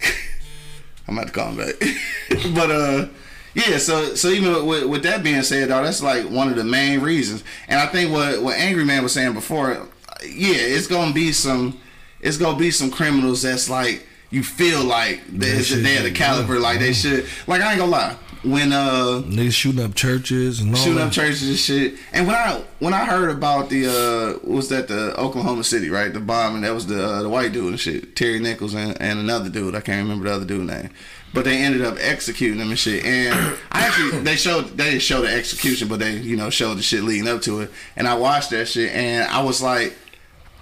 [1.08, 1.74] I'm about to call him back.
[2.54, 3.08] but uh
[3.54, 6.64] yeah, so so even with, with that being said, though, that's like one of the
[6.64, 7.42] main reasons.
[7.68, 9.88] And I think what what Angry Man was saying before,
[10.22, 11.80] yeah, it's gonna be some
[12.20, 16.60] it's gonna be some criminals that's like you feel like they're, should they're the caliber,
[16.60, 17.26] like they should.
[17.48, 21.08] Like I ain't gonna lie, when uh Niggas shooting up churches and all shooting that.
[21.08, 21.94] up churches and shit.
[22.12, 26.12] And when I when I heard about the uh was that the Oklahoma City right
[26.12, 29.18] the bombing that was the uh, the white dude and shit Terry Nichols and, and
[29.18, 30.90] another dude I can't remember the other dude name.
[31.32, 33.04] But they ended up executing them and shit.
[33.04, 36.78] And I actually they showed they didn't show the execution, but they you know showed
[36.78, 37.70] the shit leading up to it.
[37.94, 39.94] And I watched that shit and I was like,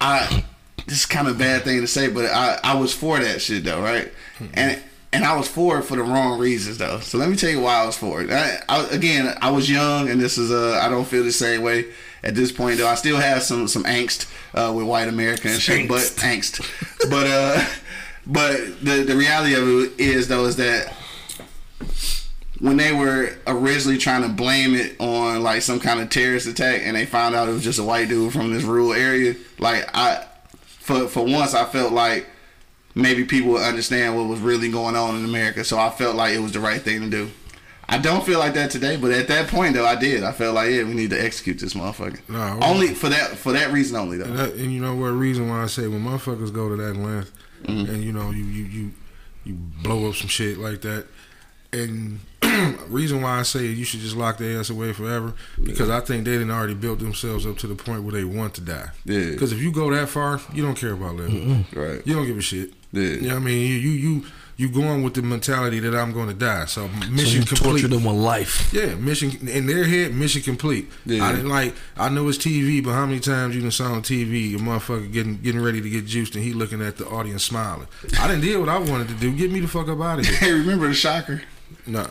[0.01, 0.45] I
[0.87, 3.41] this is kind of a bad thing to say, but I, I was for that
[3.41, 4.11] shit though, right?
[4.55, 7.01] And and I was for it for the wrong reasons though.
[7.01, 8.31] So let me tell you why I was for it.
[8.31, 11.63] I, I, again, I was young, and this is uh, I don't feel the same
[11.63, 11.87] way
[12.23, 12.89] at this point though.
[12.89, 16.61] I still have some some angst uh, with white America and shit, but angst.
[17.11, 17.65] But uh,
[18.27, 20.95] but the the reality of it is though is that
[22.61, 26.83] when they were originally trying to blame it on like some kind of terrorist attack
[26.85, 29.89] and they found out it was just a white dude from this rural area like
[29.95, 30.25] i
[30.59, 32.27] for for once i felt like
[32.99, 36.35] maybe people would understand what was really going on in america so i felt like
[36.35, 37.31] it was the right thing to do
[37.89, 40.55] i don't feel like that today but at that point though i did i felt
[40.55, 42.59] like yeah we need to execute this motherfucker No.
[42.63, 45.49] only for that for that reason only though And, that, and you know what reason
[45.49, 47.33] why I say when motherfuckers go to that length
[47.65, 47.93] Mm-hmm.
[47.93, 48.91] and you know you you you
[49.45, 51.07] you blow up some shit like that
[51.73, 52.21] and
[52.89, 56.25] reason why I say you should just lock their ass away forever because I think
[56.25, 58.91] they didn't already built themselves up to the point where they want to die.
[59.05, 59.31] Yeah.
[59.31, 61.67] Because if you go that far, you don't care about living.
[61.75, 62.73] right You don't give a shit.
[62.93, 63.03] Yeah.
[63.03, 63.67] You know what I mean?
[63.67, 64.25] You you you,
[64.57, 66.65] you going with the mentality that I'm going to die.
[66.65, 67.71] So So mission you complete.
[67.83, 68.73] torture them with life.
[68.73, 70.91] Yeah, mission in their head, mission complete.
[71.07, 71.25] Yeah.
[71.25, 71.75] I didn't like.
[71.97, 75.13] I know it's TV, but how many times you done saw on TV a motherfucker
[75.13, 77.87] getting getting ready to get juiced and he looking at the audience smiling?
[78.19, 79.33] I didn't did what I wanted to do.
[79.33, 80.37] Get me the fuck up out of here.
[80.39, 81.43] hey remember the shocker
[81.87, 82.07] Nah.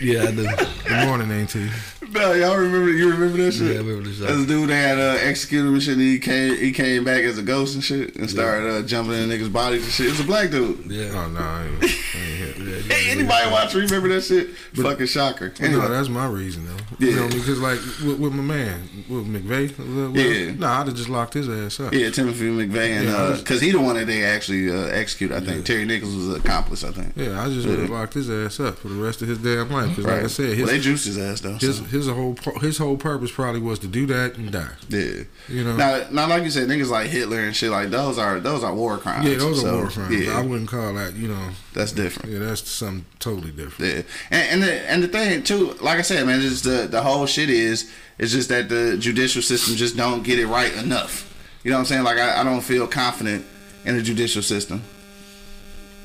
[0.00, 0.46] Yeah, I do.
[0.86, 1.70] Good morning, Auntie.
[2.12, 4.98] No y'all remember you remember that shit Yeah, I remember the This dude they had
[4.98, 5.94] uh, executed him and shit.
[5.94, 9.14] And he came, he came back as a ghost and shit, and started uh, jumping
[9.14, 10.06] in niggas' bodies and shit.
[10.06, 10.84] It was a black dude.
[10.90, 11.10] Yeah.
[11.14, 12.80] Oh no, I ain't, I ain't here.
[12.82, 13.74] Hey, anybody watch?
[13.74, 14.50] Remember that shit?
[14.74, 15.52] Fucking shocker.
[15.60, 16.76] No, that's my reason though.
[16.98, 17.16] You Yeah.
[17.20, 19.76] know, because like with, with my man, with McVeigh,
[20.12, 20.52] with- Yeah.
[20.52, 21.92] Nah, I'd have just locked his ass up.
[21.92, 24.86] yeah, Timothy McVeigh, and Yeah, I was- because he the one that they actually uh,
[24.88, 25.36] executed.
[25.36, 26.84] I think Terry Nichols was an accomplice.
[26.84, 27.12] I think.
[27.16, 29.70] Yeah, I just would have locked his ass up for the rest of his damn
[29.70, 29.88] life.
[29.90, 31.54] Because like I said, well, they juiced his ass though.
[31.54, 31.84] his so.
[31.84, 34.68] his whole his whole purpose probably was to do that and die.
[34.88, 35.22] Yeah.
[35.48, 35.76] You know.
[35.76, 38.74] Now, now, like you said, niggas like Hitler and shit like those are those are
[38.74, 39.26] war crimes.
[39.26, 40.14] Yeah, those So, are war crimes.
[40.26, 42.32] Yeah, I wouldn't call that, you know, that's different.
[42.32, 43.94] yeah, that's something totally different.
[43.94, 47.00] Yeah, and and the, and the thing too, like I said, man, just the the
[47.00, 51.30] whole shit is is just that the judicial system just don't get it right enough.
[51.62, 52.02] You know what I'm saying?
[52.04, 53.46] Like I, I don't feel confident
[53.86, 54.82] in the judicial system.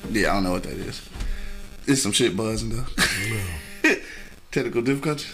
[0.10, 1.02] Yeah, I don't know what that is.
[1.86, 2.86] It's some shit buzzing though.
[4.52, 5.26] Technical difficulty.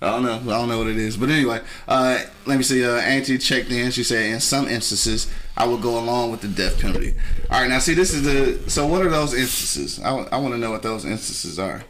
[0.00, 0.34] I don't know.
[0.34, 1.16] I don't know what it is.
[1.16, 2.84] But anyway, uh, let me see.
[2.84, 3.90] Uh, Auntie checked in.
[3.90, 7.14] She said, in some instances, I would go along with the death penalty.
[7.50, 8.70] All right, now see, this is the.
[8.70, 10.02] So, what are those instances?
[10.02, 11.82] I, I want to know what those instances are.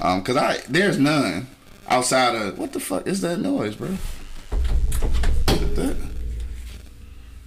[0.00, 1.46] Um, cause I there's none
[1.88, 3.88] outside of what the fuck is that noise, bro?
[3.88, 5.96] Is that?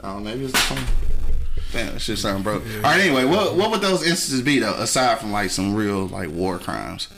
[0.03, 0.85] Oh, maybe it's the phone.
[1.73, 2.63] Damn, that shit sound broke.
[2.63, 6.07] All right, anyway, what what would those instances be though, aside from like some real
[6.07, 7.09] like war crimes?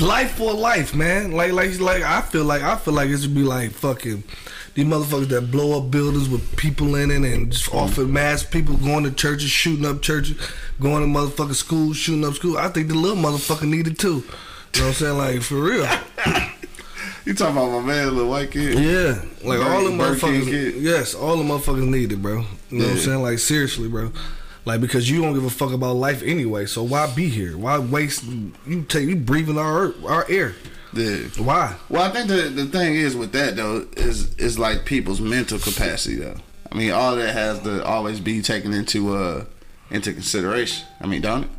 [0.00, 1.32] Life for life, man.
[1.32, 2.02] Like, like, like.
[2.02, 4.24] I feel like I feel like it should be like fucking
[4.74, 8.76] these motherfuckers that blow up buildings with people in it and just offer mass people
[8.76, 10.36] going to churches, shooting up churches,
[10.80, 12.56] going to motherfucking schools, shooting up schools.
[12.56, 14.24] I think the little motherfucker needed too.
[14.74, 15.18] You know what I'm saying?
[15.18, 15.88] Like for real.
[17.24, 18.78] You talking about my man, little white kid?
[18.78, 20.80] Yeah, like all the motherfuckers.
[20.80, 22.42] Yes, all the motherfuckers need it, bro.
[22.70, 23.22] You know what I'm saying?
[23.22, 24.12] Like seriously, bro.
[24.68, 26.66] Like because you don't give a fuck about life anyway.
[26.66, 27.56] So why be here?
[27.56, 28.24] Why waste?
[28.66, 30.56] You take you breathing our our air.
[30.92, 31.20] Yeah.
[31.38, 31.74] Why?
[31.88, 35.58] Well, I think the the thing is with that though is is like people's mental
[35.58, 36.36] capacity though.
[36.70, 39.46] I mean, all that has to always be taken into uh
[39.90, 40.86] into consideration.
[41.00, 41.50] I mean, don't it?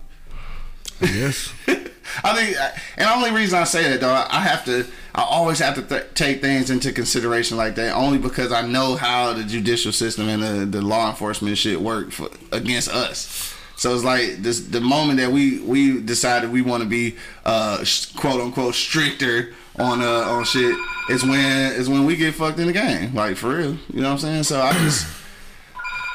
[1.01, 1.51] Yes.
[2.23, 2.57] I think,
[2.97, 5.81] and the only reason I say that though, I have to, I always have to
[5.81, 10.29] th- take things into consideration like that, only because I know how the judicial system
[10.29, 13.53] and the, the law enforcement shit work for, against us.
[13.75, 17.83] So it's like this, the moment that we we decided we want to be uh,
[18.17, 20.75] quote unquote stricter on uh, on shit
[21.09, 23.77] is when is when we get fucked in the game, like for real.
[23.93, 24.43] You know what I'm saying?
[24.43, 25.07] So I just.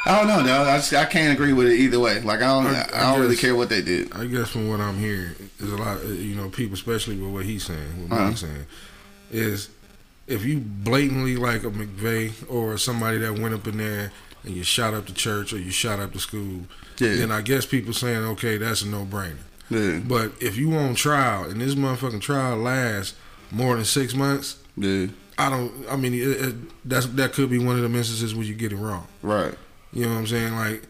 [0.06, 0.62] I don't know, though.
[0.70, 2.20] I just I can't agree with it either way.
[2.20, 4.12] Like I don't, I, I- I don't really care what they did.
[4.12, 7.32] I guess from what I'm hearing, there's a lot, of, you know, people, especially with
[7.32, 8.28] what he's saying, what Uh-huh.
[8.28, 8.66] Mike's saying,
[9.30, 9.70] is
[10.26, 14.12] if you blatantly like a McVeigh or somebody that went up in there
[14.44, 16.60] and you shot up the church or you shot up the school,
[16.98, 17.14] Yeah.
[17.16, 19.36] then I guess people saying, okay, that's a no brainer.
[19.70, 23.16] Yeah, But if you on trial and this motherfucking trial lasts
[23.50, 25.06] more than six months, yeah,
[25.38, 25.72] I don't.
[25.90, 26.54] I mean, it, it,
[26.88, 29.06] that's that could be one of the instances where you get it wrong.
[29.22, 29.54] right.
[29.94, 30.54] You know what I'm saying?
[30.56, 30.82] Like,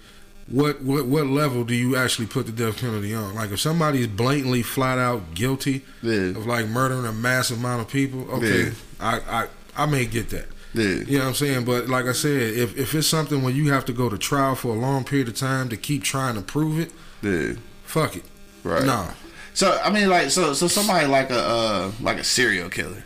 [0.49, 3.35] what what what level do you actually put the death penalty on?
[3.35, 6.31] Like, if somebody is blatantly flat out guilty Yeah.
[6.31, 8.71] of like murdering a massive amount of people, okay, Yeah.
[9.01, 10.47] I, I I may get that.
[10.75, 10.85] Yeah.
[11.07, 11.65] You know what I'm saying?
[11.65, 14.55] But like I said, if if it's something where you have to go to trial
[14.55, 16.91] for a long period of time to keep trying to prove it,
[17.23, 17.55] Yeah.
[17.85, 18.25] fuck it.
[18.65, 18.85] Right.
[18.85, 19.11] Nah.
[19.55, 23.05] So I mean, like, so so somebody like a uh, like a serial killer,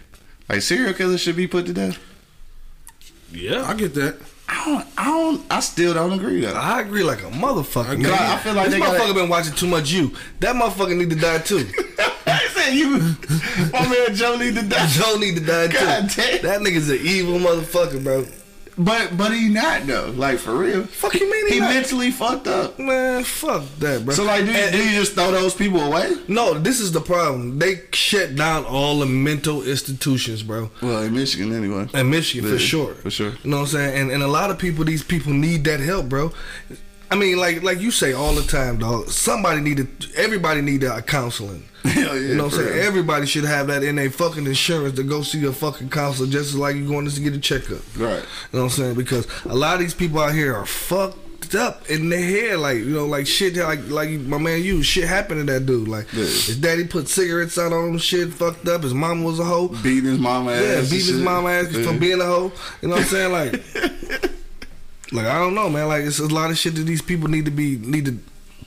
[0.49, 1.99] like serial killers should be put to death.
[3.33, 3.65] Yeah.
[3.69, 4.17] I get that.
[4.51, 4.87] I don't.
[4.97, 5.43] I don't.
[5.51, 6.55] I still don't agree though.
[6.55, 7.91] I agree like a motherfucker.
[7.91, 8.13] I- man.
[8.13, 10.13] I feel like this they gotta- motherfucker been watching too much you.
[10.41, 11.67] That motherfucker need to die too.
[12.27, 12.99] I said you.
[13.73, 14.87] My man Joe need to die.
[14.87, 15.79] Joe need to die too.
[15.79, 16.07] Damn.
[16.43, 18.27] That nigga's an evil motherfucker, bro.
[18.79, 20.13] But but he not though.
[20.17, 20.85] Like for real.
[20.85, 22.79] Fuck you mean he He mentally fucked up.
[22.79, 24.15] Man, fuck that, bro.
[24.15, 26.13] So like, do, And- do you just throw those people away?
[26.29, 27.59] No, this is the problem.
[27.59, 30.71] They shut down all the mental institutions, bro.
[30.81, 31.89] Well, in Michigan anyway.
[31.93, 32.95] In Michigan, for sure.
[32.95, 33.33] for sure.
[33.43, 34.01] You know what I'm saying?
[34.01, 36.33] And and a lot of people, these people need that help, bro.
[37.11, 39.09] I mean, like like you say all the time, dog.
[39.09, 41.65] Somebody needed, everybody need uh, counseling.
[41.85, 42.75] Yeah, you know what I'm saying?
[42.75, 42.87] real.
[42.87, 46.55] Everybody should have that in their fucking insurance to go see a fucking counselor just
[46.55, 47.79] like you going to get a checkup.
[47.97, 48.17] Right.
[48.53, 48.95] You know what I'm saying?
[48.95, 52.79] Because a lot of these people out here are fucked up in their head, like
[52.79, 55.89] you know, like shit, like like my man, you shit happened to that dude.
[55.89, 56.25] Like Yeah.
[56.25, 58.83] his daddy put cigarettes out on him, shit fucked up.
[58.83, 59.69] His mom was a hoe.
[59.69, 60.63] Beating his mama ass.
[60.63, 61.85] Yeah, and beat his mama ass Yeah.
[61.85, 62.53] for being a hoe.
[62.83, 63.33] You know what I'm saying?
[63.33, 63.65] Like,
[65.13, 65.89] like I don't know, man.
[65.89, 68.19] Like it's a lot of shit that these people need to be need to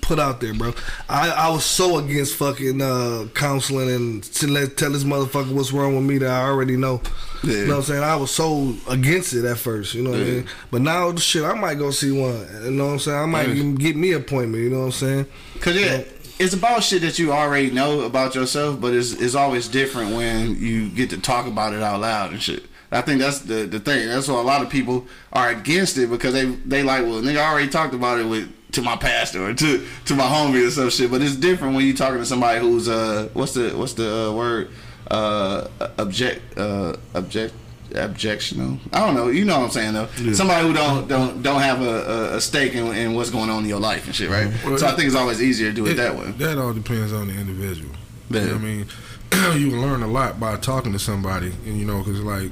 [0.02, 0.74] put out there, bro.
[1.08, 5.72] I I was so against fucking uh, counseling and to let tell this motherfucker what's
[5.72, 7.02] wrong with me that I already know.
[7.44, 7.54] Yeah.
[7.54, 8.04] You know what I'm saying?
[8.04, 10.32] I was so against it at first, you know what I Yeah.
[10.34, 10.46] mean?
[10.72, 12.48] But now shit, I might go see one.
[12.64, 13.18] You know what I'm saying?
[13.18, 13.56] I might Yeah.
[13.56, 15.26] even get me an appointment, you know what I'm saying?
[15.60, 16.02] Cause yeah,
[16.40, 20.56] it's about shit that you already know about yourself, but it's it's always different when
[20.60, 22.64] you get to talk about it out loud and shit.
[22.92, 24.08] I think that's the the thing.
[24.08, 27.38] That's why a lot of people are against it because they they like, well, nigga,
[27.38, 30.72] I already talked about it with to my pastor or to to my homie or
[30.72, 31.10] some shit.
[31.10, 34.34] But it's different when you talking to somebody who's uh what's the what's the uh,
[34.34, 34.70] word?
[35.10, 37.54] Uh object uh object
[37.92, 38.80] objectional.
[38.94, 39.28] I don't know.
[39.28, 40.08] You know what i'm saying though.
[40.34, 43.70] Somebody who don't don't don't have a, a, stake in, in what's going on in
[43.70, 44.48] your life and shit right?
[44.66, 46.32] Well, so i think it's always easier to do it, that way.
[46.32, 47.94] That all depends on the individual.
[48.30, 48.42] Yeah.
[48.42, 48.86] You know what I mean,
[49.60, 52.52] you learn a lot by talking to somebody, and you know, because like,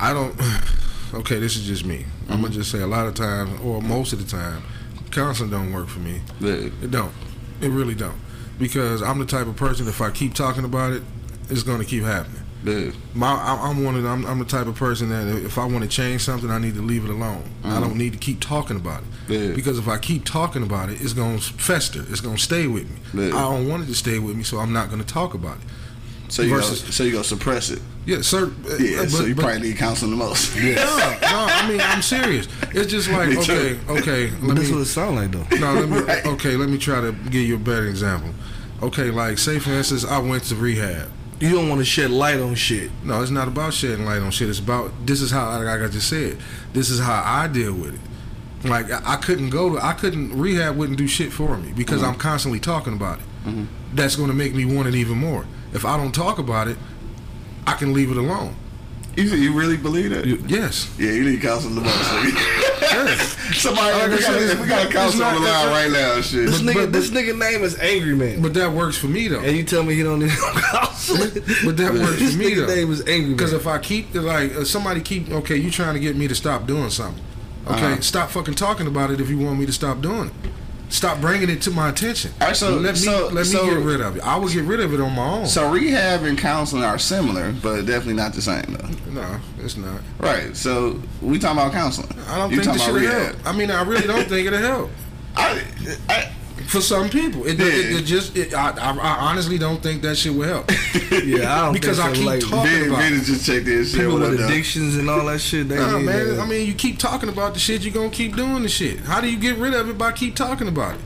[0.00, 0.34] I don't.
[1.14, 2.04] Okay, this is just me.
[2.28, 2.42] I'm Mm-hmm.
[2.42, 4.62] gonna just say a lot of times, or most of the time,
[5.10, 6.20] counseling don't work for me.
[6.38, 6.68] Yeah.
[6.82, 7.14] It don't.
[7.62, 8.18] It really don't.
[8.58, 9.88] Because I'm the type of person.
[9.88, 11.02] If I keep talking about it,
[11.48, 12.42] it's gonna keep happening.
[12.62, 12.90] Yeah.
[13.14, 15.64] My, I- I'm one of the, I'm, I'm the type of person that if I
[15.64, 17.44] want to change something, I need to leave it alone.
[17.64, 19.08] I don't need to keep talking about it.
[19.28, 19.32] Mm-hmm.
[19.32, 19.54] Yeah.
[19.54, 22.04] Because if I keep talking about it, it's gonna fester.
[22.10, 22.84] It's gonna stay with
[23.14, 23.28] me.
[23.28, 23.34] Yeah.
[23.34, 25.64] I don't want it to stay with me, so I'm not gonna talk about it.
[26.30, 27.80] So you Versus- go, so you go suppress it.
[28.08, 28.46] Yeah, sir.
[28.46, 29.02] Uh, yeah.
[29.02, 30.56] but, so you but- probably need counseling the most.
[30.56, 31.18] no, no.
[31.22, 32.48] I mean, I'm serious.
[32.70, 34.30] It's just like okay, okay.
[34.30, 35.58] But Let that's me, what it sound like though.
[35.58, 35.98] no, let me.
[36.08, 36.24] Right.
[36.24, 38.30] Okay, let me try to give you a better example.
[38.82, 41.10] Okay, like say for instance, I went to rehab.
[41.38, 42.90] You don't want to shed light on shit.
[43.04, 44.48] No, it's not about shedding light on shit.
[44.48, 46.38] It's about this is how, like I just said,
[46.72, 48.66] this is how I deal with it.
[48.66, 52.00] Like I I couldn't go to, I couldn't rehab wouldn't do shit for me because
[52.00, 52.12] mm-hmm.
[52.12, 53.24] I'm constantly talking about it.
[53.44, 53.64] Mm-hmm.
[53.94, 55.44] That's going to make me want it even more.
[55.74, 56.78] If I don't talk about it,
[57.66, 58.54] I can leave it alone.
[59.16, 60.24] You, you really believe that?
[60.48, 60.94] Yes.
[60.96, 61.96] yeah, you need counseling the most.
[61.96, 62.80] nigga.
[62.80, 63.58] yes.
[63.60, 66.20] Somebody, Like we, said, got, we got a it's counselor on the line right now.
[66.20, 66.46] Shit.
[66.46, 68.40] This nigga, but- this nigga name is Angry Man.
[68.42, 69.40] But that works for me though.
[69.40, 71.30] and you tell me he don't need no counseling.
[71.64, 72.74] But that works this for me nigga though.
[72.76, 76.00] name is Angry Because if I keep like uh, somebody keep okay, you trying to
[76.00, 77.22] get me to stop doing something.
[77.66, 78.00] Okay, Uh-huh.
[78.00, 80.50] stop fucking talking about it if you want me to stop doing it.
[80.90, 82.32] Stop bringing it to my attention.
[82.40, 84.22] All right, so- let me so- let me so- get rid of it.
[84.22, 85.46] I will get rid of it on my own.
[85.46, 89.12] So rehab and counseling are similar, but definitely not the same though.
[89.20, 90.00] no, it's not.
[90.18, 90.56] Right.
[90.56, 92.08] So we talking about counseling.
[92.28, 93.36] I don't You think this should help.
[93.44, 94.90] I mean, I really don't think it'll help
[95.36, 95.62] I,
[96.08, 96.28] I,
[96.68, 97.46] for some people.
[97.46, 97.66] It, Yeah.
[97.66, 100.70] it, it just it, I, I, I honestly don't think that shit will help
[101.24, 102.20] yeah, I don't because I think so.
[102.22, 102.98] keep like, talking Ben, about.
[102.98, 103.24] ben it.
[103.24, 104.00] just checked this shit.
[104.00, 105.68] people What with up, addictions and all that shit.
[105.68, 106.36] They Nah, man.
[106.36, 106.40] that.
[106.40, 109.00] I mean, you keep talking about the shit, you're gonna keep doing the shit.
[109.00, 111.00] How do you get rid of it by keep talking about it?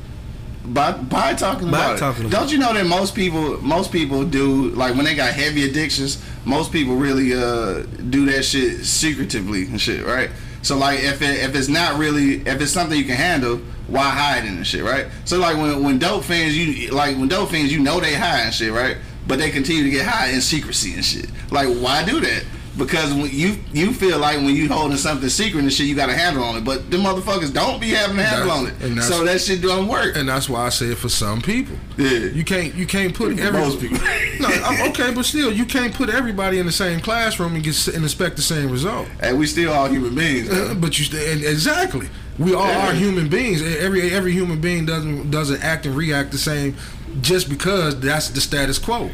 [0.64, 2.26] By, by talking By about talking it.
[2.28, 5.68] about Don't you know that most people most people do like when they got heavy
[5.68, 10.30] addictions, most people really uh do that shit secretively and shit, right?
[10.62, 14.10] So like if it, if it's not really if it's something you can handle, why
[14.10, 15.06] hide in and shit, right?
[15.24, 18.42] So like when when dope fans you like when dope fans you know they high
[18.42, 18.96] and shit, right?
[19.26, 21.30] But they continue to get high in secrecy and shit.
[21.50, 22.44] Like why do that?
[22.76, 26.08] Because when you you feel like when you holding something secret and shit, you got
[26.08, 26.64] a handle on it.
[26.64, 29.02] But them motherfuckers don't be having a handle on it.
[29.02, 30.16] So that shit don't work.
[30.16, 31.76] And that's why I say it for some people.
[31.98, 32.08] Yeah.
[32.32, 33.98] You can't you can't put every Most people.
[34.40, 37.88] No, I'm okay, but still you can't put everybody in the same classroom and get
[37.88, 39.06] and expect the same result.
[39.20, 40.50] And we still all human beings.
[40.50, 40.74] Uh.
[40.74, 42.08] But you and exactly.
[42.38, 42.88] We all Yeah.
[42.90, 43.60] are human beings.
[43.60, 46.74] Every every human being doesn't doesn't act and react the same
[47.20, 49.10] just because that's the status quo.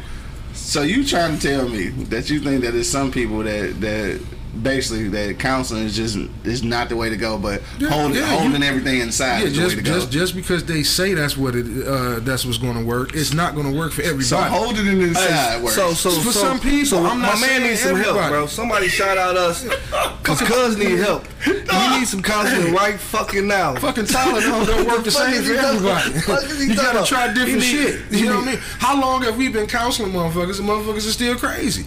[0.69, 4.21] So you trying to tell me that you think that there's some people that that
[4.63, 8.25] basically that counseling is just is not the way to go, but Yeah, hold, yeah,
[8.25, 9.93] holding you- everything inside Yeah, is the way just to go.
[9.93, 13.33] just just because they say that's what it uh, that's what's going to work, it's
[13.33, 14.23] not going to work for everybody.
[14.25, 15.75] so holding it inside works.
[15.75, 18.45] So, so, For so, some people, so I'm not my man needs some help, bro.
[18.47, 19.67] Somebody shout out us,
[20.23, 21.25] cause cuz need help.
[21.43, 21.51] He
[21.99, 23.75] need some counseling right fucking now.
[23.75, 26.05] Fucking Tylenol don't work the same for he talking about?
[26.07, 26.19] everybody.
[26.21, 28.01] Fuck is he you gotta try different need- shit.
[28.11, 28.59] You know what I mean?
[28.79, 31.85] How long have we been counseling motherfuckers and motherfuckers are still crazy?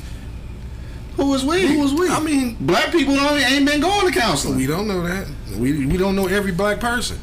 [1.17, 1.67] Who was we?
[1.67, 2.09] Who was we?
[2.09, 4.57] I mean, Black people don't ain't been going to counseling.
[4.57, 5.27] we don't know that.
[5.59, 7.19] We we don't know every black person.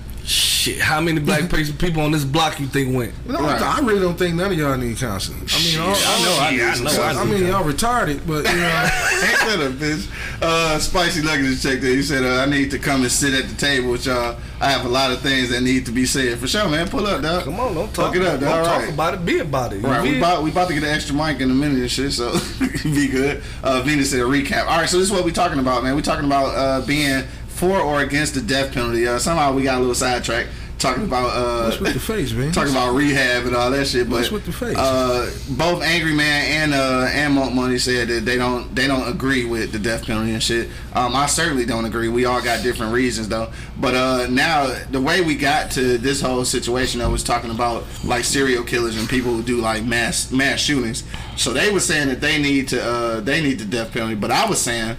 [0.73, 3.13] Shit, how many black people on this block you think went?
[3.27, 3.61] No, Right.
[3.61, 5.39] I really don't think none of y'all need counseling.
[5.49, 7.29] I mean, all, I know I need some I, counseling.
[7.33, 10.07] mean, y'all retarded, but you know, Ain't that a bitch?
[10.41, 11.91] Uh, Spicy Nuggets checked in.
[11.91, 14.37] He said, uh, I need to come and sit at the table with y'all.
[14.61, 16.37] I have a lot of things that need to be said.
[16.37, 16.87] For sure, man.
[16.89, 17.45] Pull up, dog.
[17.45, 18.59] Come on, don't Fuck talk it up, Don't dog.
[18.59, 18.93] All talk right.
[18.93, 19.25] about it.
[19.25, 19.81] Be about it.
[19.81, 22.11] Right, we about we about to get an extra mic in a minute and shit,
[22.11, 22.37] so
[22.83, 23.41] be good.
[23.63, 24.63] Uh, Venus said a recap.
[24.67, 25.95] All right, so this is what we talking about, man.
[25.95, 27.23] We talking about uh, being
[27.59, 29.05] for or against the death penalty.
[29.05, 32.51] Uh, somehow we got a little sidetracked talking about uh, what's with the face, man?
[32.53, 34.09] talking about rehab and all that shit.
[34.09, 34.77] But What's with the face?
[34.77, 39.07] Uh, both Angry Man and uh, and Monk Money said that they don't they don't
[39.07, 40.69] agree with the death penalty and shit.
[40.93, 42.07] Um, I certainly don't agree.
[42.07, 43.51] We all got different reasons though.
[43.77, 47.83] But uh, now the way we got to this whole situation, I was talking about
[48.03, 51.03] like serial killers and people who do like mass mass shootings.
[51.35, 54.31] So they were saying that they need to uh, they need the death penalty, but
[54.31, 54.95] I was saying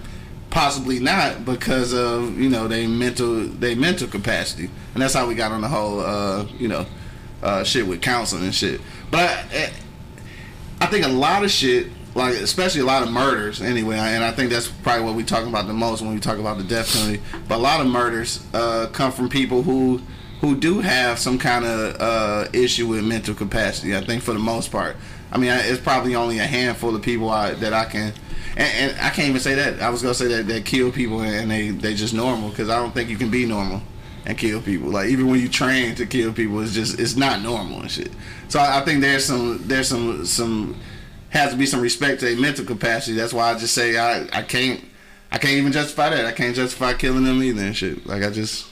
[0.51, 5.33] possibly not because of you know their mental they mental capacity, and that's how we
[5.33, 6.85] got on the whole uh, you know
[7.41, 8.79] uh, shit with counseling and shit.
[9.09, 9.69] But uh,
[10.81, 14.31] I think a lot of shit, like especially a lot of murders, anyway, and I
[14.31, 16.93] think that's probably what we're talking about the most when we talk about the death
[16.93, 17.21] penalty.
[17.47, 20.01] But a lot of murders uh, come from people who
[20.41, 23.95] who do have some kind of uh, issue with mental capacity.
[23.95, 24.97] I think for the most part.
[25.33, 28.11] I mean, it's probably only a handful of people I, that I can.
[28.57, 29.81] And, and I can't even say that.
[29.81, 32.77] I was gonna say that they kill people and they they just normal because I
[32.77, 33.81] don't think you can be normal
[34.25, 34.89] and kill people.
[34.89, 38.11] Like even when you train to kill people, it's just it's not normal and shit.
[38.49, 40.75] So I, I think there's some there's some some
[41.29, 43.15] has to be some respect to their mental capacity.
[43.15, 44.83] That's why I just say I I can't
[45.31, 46.25] I can't even justify that.
[46.25, 48.05] I can't justify killing them either and shit.
[48.05, 48.67] Like I just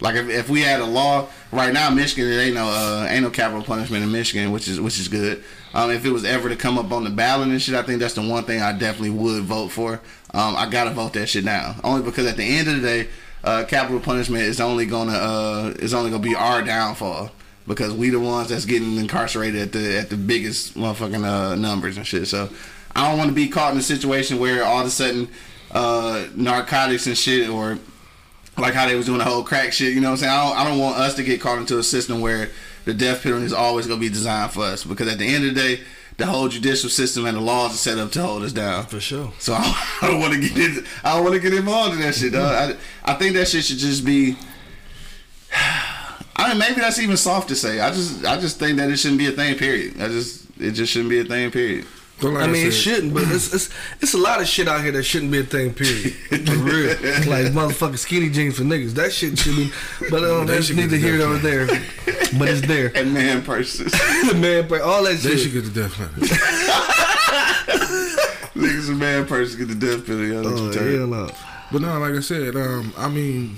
[0.00, 3.22] like if, if we had a law right now, Michigan, it ain't no uh, ain't
[3.22, 5.42] no capital punishment in Michigan, which is which is good.
[5.74, 8.00] Um, if it was ever to come up on the ballot and shit, I think
[8.00, 10.00] that's the one thing I definitely would vote for.
[10.34, 13.08] Um, I gotta vote that shit now, only because at the end of the day,
[13.44, 17.30] uh, capital punishment is only gonna uh, is only gonna be our downfall
[17.66, 21.96] because we the ones that's getting incarcerated at the at the biggest motherfucking uh, numbers
[21.96, 22.26] and shit.
[22.26, 22.48] So
[22.94, 25.28] I don't want to be caught in a situation where all of a sudden
[25.70, 27.78] uh, narcotics and shit or
[28.58, 29.94] like how they was doing the whole crack shit.
[29.94, 30.32] You know what I'm saying?
[30.32, 32.50] I don't, I don't want us to get caught into a system where
[32.84, 35.46] the death penalty is always going to be designed for us because at the end
[35.46, 35.82] of the day,
[36.16, 38.86] the whole judicial system and the laws are set up to hold us down.
[38.86, 39.32] For sure.
[39.38, 42.14] So I don't want to get in, I don't want to get involved in that
[42.14, 42.76] shit, dog.
[43.04, 44.36] I, I think that shit should just be.
[46.40, 47.80] I mean, maybe that's even soft to say.
[47.80, 49.56] I just, I just think that it shouldn't be a thing.
[49.58, 50.00] Period.
[50.00, 51.50] I just, it just shouldn't be a thing.
[51.50, 51.84] Period.
[52.20, 54.66] But like I mean, it said, shouldn't, but it's, it's it's a lot of shit
[54.66, 55.72] out here that shouldn't be a thing.
[55.72, 56.14] Period.
[56.14, 56.88] For real,
[57.30, 58.94] like motherfucking skinny jeans for niggas.
[58.94, 59.70] That shit should be.
[60.10, 61.66] But um, They that's should get neither the here nor there.
[62.38, 62.90] But it's there.
[62.98, 63.92] And man, purses.
[64.34, 65.30] Man, but all that they shit.
[65.30, 66.26] They should get the death penalty.
[68.58, 70.34] Niggas and man purses get the death penalty.
[70.34, 71.30] Oh hell no.
[71.70, 73.56] But no, like I said, um, I mean,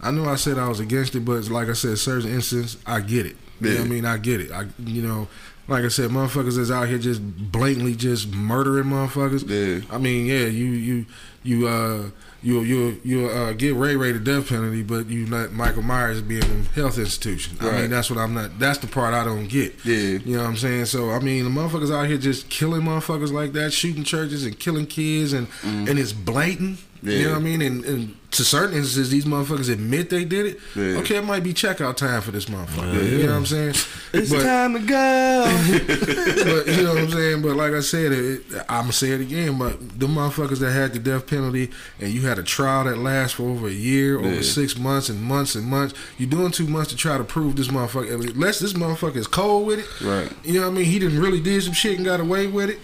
[0.00, 3.00] I know I said I was against it, but like I said, certain instances, I
[3.00, 3.36] get it.
[3.60, 4.04] You know what I mean?
[4.04, 4.52] I get it.
[4.52, 5.28] I, you know,
[5.68, 9.48] like I said, motherfuckers is out here just blatantly just murdering motherfuckers.
[9.48, 9.84] Yeah.
[9.94, 11.06] I mean, yeah, you you
[11.42, 12.10] you uh
[12.42, 16.22] you you you uh get Ray Ray the death penalty, but you let Michael Myers
[16.22, 17.56] be in a health institution.
[17.60, 18.58] I mean, that's what I'm not.
[18.58, 19.74] That's the part I don't get.
[19.84, 19.96] Yeah.
[19.96, 20.84] You know what I'm saying?
[20.86, 24.58] So I mean, the motherfuckers out here just killing motherfuckers like that, shooting churches and
[24.58, 26.78] killing kids, and and it's blatant.
[27.02, 27.22] You Mm.
[27.24, 27.62] Know what I mean?
[27.62, 30.58] And, and to certain instances, these motherfuckers admit they did it.
[30.74, 30.98] Yeah.
[31.00, 33.10] Okay, it might be checkout time for this motherfucker.
[33.10, 33.74] You know what I'm saying?
[34.12, 35.44] It's but, time to go.
[35.86, 37.42] but you know what I'm saying.
[37.42, 39.58] But like I said, it, I'm gonna say it again.
[39.58, 43.34] But the motherfuckers that had the death penalty, and you had a trial that lasts
[43.36, 45.94] for over a year, over six months, and months and months.
[46.18, 48.30] You're doing too much to try to prove this motherfucker.
[48.34, 50.32] Unless this motherfucker is cold with it, Right.
[50.44, 50.84] You know what I mean?
[50.86, 52.78] He didn't really did some shit and got away with it.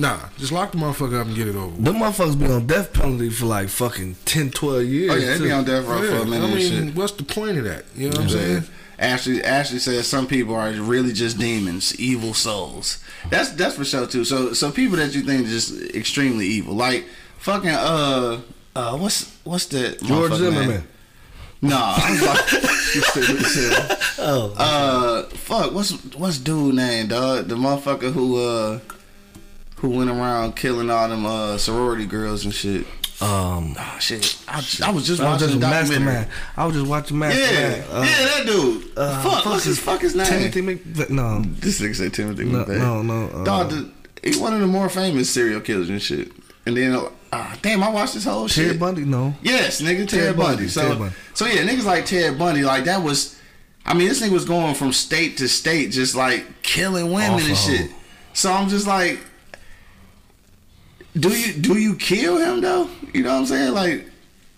[0.00, 1.66] Nah, just lock the motherfucker up and get it over.
[1.68, 1.84] with.
[1.84, 5.10] Them motherfuckers be on death penalty for like fucking 10, 12 years.
[5.12, 6.94] Oh yeah, they be on death row for Yeah, a minute I mean, shit.
[6.94, 7.84] what's the point of that?
[7.94, 8.34] You know what I'm Yeah.
[8.34, 8.64] saying?
[8.98, 12.98] Ashley Ashley says some people are really just demons, evil souls.
[13.30, 14.24] That's that's for sure too.
[14.24, 17.06] So so people that you think are just extremely evil, like
[17.38, 18.40] fucking uh
[18.76, 20.68] uh what's what's that George Zimmerman.
[20.68, 20.82] name?
[21.62, 22.52] No, I was like,
[22.94, 23.98] you stupid shit.
[24.18, 24.54] Oh.
[24.56, 27.48] Uh, fuck, what's what's dude name, dog?
[27.48, 28.78] The motherfucker who uh
[29.80, 32.86] who went around killing all them uh, sorority girls and shit.
[33.22, 34.42] Um, Oh shit!
[34.48, 34.54] I,
[34.86, 35.60] I was just I was watching just.
[35.60, 36.26] Mastermind.
[36.56, 37.84] I was just watching Yeah, Mastermind.
[37.92, 38.84] Uh, yeah, that dude.
[38.96, 40.26] uh, fuck, what's his fuck his name?
[40.26, 41.10] Timothy Mc.
[41.10, 42.78] No, This nigga said Timothy No, McVeigh.
[42.78, 43.90] no, no, uh, Dog, the,
[44.22, 46.32] he one of the more famous serial killers and shit.
[46.64, 46.98] And then,
[47.32, 48.78] uh, damn, I watched this whole Ted shit.
[48.80, 49.04] Bundy.
[49.04, 50.54] No, Yes, nigga, Ted, Ted Bundy.
[50.56, 51.14] Bundy, So, Ted Bundy.
[51.34, 53.36] so yeah, niggas like Ted Bundy, like that was.
[53.84, 57.52] I mean, this nigga was going from state to state, just like killing women and
[57.52, 57.54] Awful.
[57.76, 57.90] shit.
[58.34, 59.18] So I'm just like,
[61.18, 62.88] do you do you kill him though?
[63.12, 63.72] You know what I'm saying?
[63.74, 64.06] Like,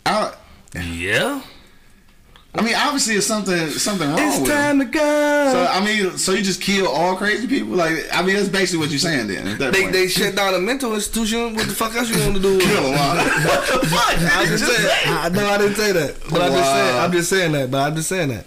[0.07, 0.34] I.
[0.74, 1.42] yeah.
[2.55, 4.55] I mean, obviously, it's something something wrong It's with him.
[4.57, 5.00] time to go.
[5.53, 7.74] So I mean, so you just kill all crazy people?
[7.74, 9.28] Like, I mean, that's basically what you're saying.
[9.28, 9.92] Then at that they point.
[9.94, 11.55] they shut down a mental institution.
[11.55, 12.57] What the fuck else you want to do?
[12.57, 13.16] with kill them all.
[13.16, 14.18] what the fuck?
[14.36, 15.09] I just said.
[15.09, 16.16] I, no, I didn't say that.
[16.30, 16.74] But I'm just Wow.
[16.74, 16.98] saying.
[16.98, 17.70] I'm just saying that.
[17.70, 18.44] But I'm just saying that.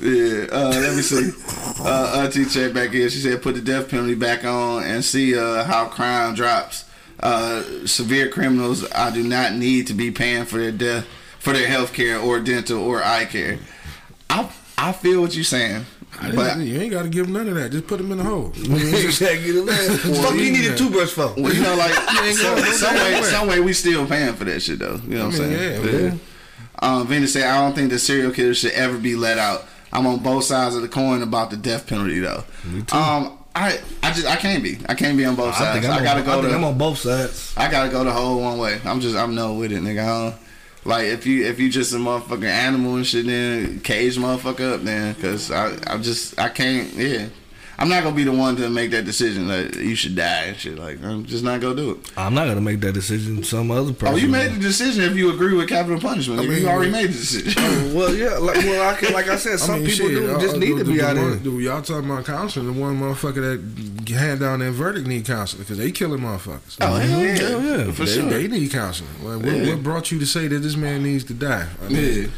[0.00, 1.32] Yeah, uh, let me see.
[1.80, 3.08] Uh, Auntie check back in.
[3.08, 6.84] She said, "Put the death penalty back on and see uh, how crime drops.
[7.20, 11.06] Uh, severe criminals, I do not need to be paying for their death,
[11.40, 13.58] for their health care or dental or eye care.
[14.30, 15.84] I I feel what you're saying,
[16.34, 17.72] but you ain't got to give them none of that.
[17.72, 18.52] Just put them in the hole.
[18.54, 19.50] exactly.
[19.50, 19.98] the man.
[20.22, 21.34] Fuck you need a toothbrush for.
[21.36, 21.90] well, you know, like
[22.22, 23.22] ain't some, going some way, way.
[23.22, 25.00] some way, we still paying for that shit though.
[25.08, 25.84] You know what I'm mean, saying?
[25.84, 26.14] yeah, yeah.
[26.80, 29.64] Um, Vinny said, I don't think the serial killer should ever be let out.
[29.92, 32.44] I'm on both sides of the coin about the death penalty, though.
[32.64, 32.96] Me too.
[32.96, 34.78] Um, I, I just, I can't be.
[34.88, 35.86] I can't be on both I sides.
[35.86, 36.54] I, I'm, gotta on, go I to.
[36.54, 37.54] I'm on both sides.
[37.56, 38.80] I gotta go the whole one way.
[38.84, 40.34] I'm just, I'm no with it, nigga.
[40.34, 40.38] I
[40.84, 44.82] like if you, if you just a motherfucking animal and shit, then cage motherfucker up,
[44.82, 46.92] then, cause I, I just, I can't.
[46.94, 47.28] Yeah,
[47.80, 50.56] I'm not gonna be the one to make that decision that you should die and
[50.56, 50.76] shit.
[50.76, 51.98] Like, I'm just not gonna do it.
[52.16, 53.44] I'm not gonna make that decision.
[53.44, 54.14] Some other person.
[54.14, 56.40] Oh, you made the decision if you agree with capital punishment.
[56.40, 57.52] I mean, you already made the decision.
[57.56, 60.18] Oh, well, yeah, like well, I can, like I said, some I mean, people shit,
[60.26, 61.38] do just need the- to be the out one- there.
[61.38, 62.66] the- Y'all talking about counseling?
[62.66, 66.78] The one motherfucker that hand down that verdict need counseling because they killing motherfuckers.
[66.80, 67.34] Oh, hell yeah.
[67.38, 67.92] Hell yeah.
[67.92, 68.28] For they, sure.
[68.28, 69.10] they need counseling.
[69.22, 69.74] Like, what, Yeah.
[69.74, 71.68] what brought you to say that this man needs to die?
[71.84, 72.28] I mean, Yeah.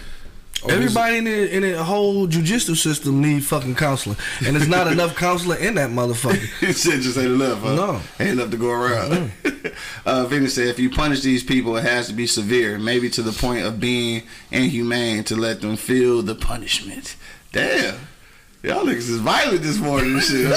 [0.64, 4.86] Oh, Everybody in the, in the whole jujitsu system need fucking counseling, and there's not
[4.92, 6.40] enough counseling in that motherfucker.
[6.60, 7.74] Shit just ain't enough, huh?
[7.74, 8.00] No.
[8.18, 9.32] Ain't enough to go around.
[10.06, 13.22] uh, Vinny said, if you punish these people, it has to be severe, maybe to
[13.22, 17.16] the point of being inhumane to let them feel the punishment.
[17.52, 17.98] Damn.
[18.62, 20.52] Y'all niggas is violent this morning and shit.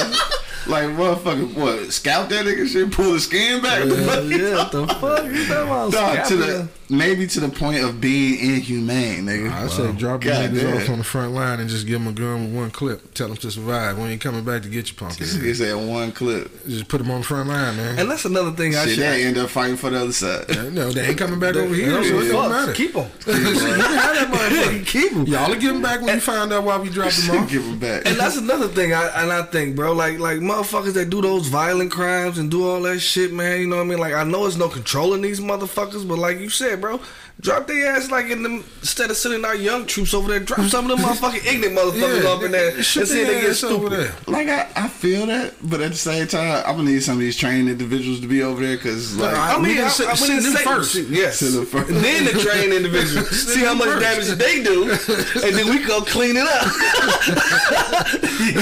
[0.66, 0.72] Huh?
[0.72, 3.80] like, motherfucker, what, scalp that nigga shit, pull the skin back?
[3.82, 5.92] What the fuck you yeah, what talking the fuck you talking about?
[5.92, 9.52] Dog, to the, maybe to the point of being inhumane, nigga.
[9.52, 10.78] I say drop the God niggas damn.
[10.78, 13.14] off on the front line and just give them a gun with one clip.
[13.14, 13.98] Tell them to survive.
[13.98, 15.18] We ain't coming back to get you, punk.
[15.18, 16.52] This nigga said one clip.
[16.68, 18.00] Just put them on the front line, man.
[18.00, 19.04] And that's another thing I Shit, should.
[19.04, 20.48] they end up fighting for the other side.
[20.74, 22.74] no, they ain't coming back over here, No, so it don't fuck, matter.
[22.74, 23.10] Keep them.
[23.28, 24.86] you have that motherfucker.
[24.88, 25.26] Keep them.
[25.28, 27.50] Y'all will give them back when you find out why we dropped them off.
[27.50, 28.06] Give them back.
[28.06, 31.48] And that's another thing, I, and I think, bro, like like motherfuckers that do those
[31.48, 33.60] violent crimes and do all that shit, man.
[33.60, 34.00] You know what I mean?
[34.00, 37.00] Like I know there's no controlling these motherfuckers, but like you said, bro,
[37.42, 40.40] drop their ass like in them instead of sending our young troops over there.
[40.40, 43.28] Drop some of them motherfucking ignorant motherfuckers Yeah, off in there and ship see if
[43.28, 44.12] they get stupid.
[44.28, 47.20] Like I, I feel that, but at the same time, I'm gonna need some of
[47.20, 49.92] these trained individuals to be over there because like I I mean, We I, didn't
[49.92, 50.96] send- I, send wouldn't them first.
[51.10, 51.88] Yes, Send them first.
[51.90, 56.36] Then the trained individuals see how much damage they do, and then we go clean
[56.38, 56.66] it up.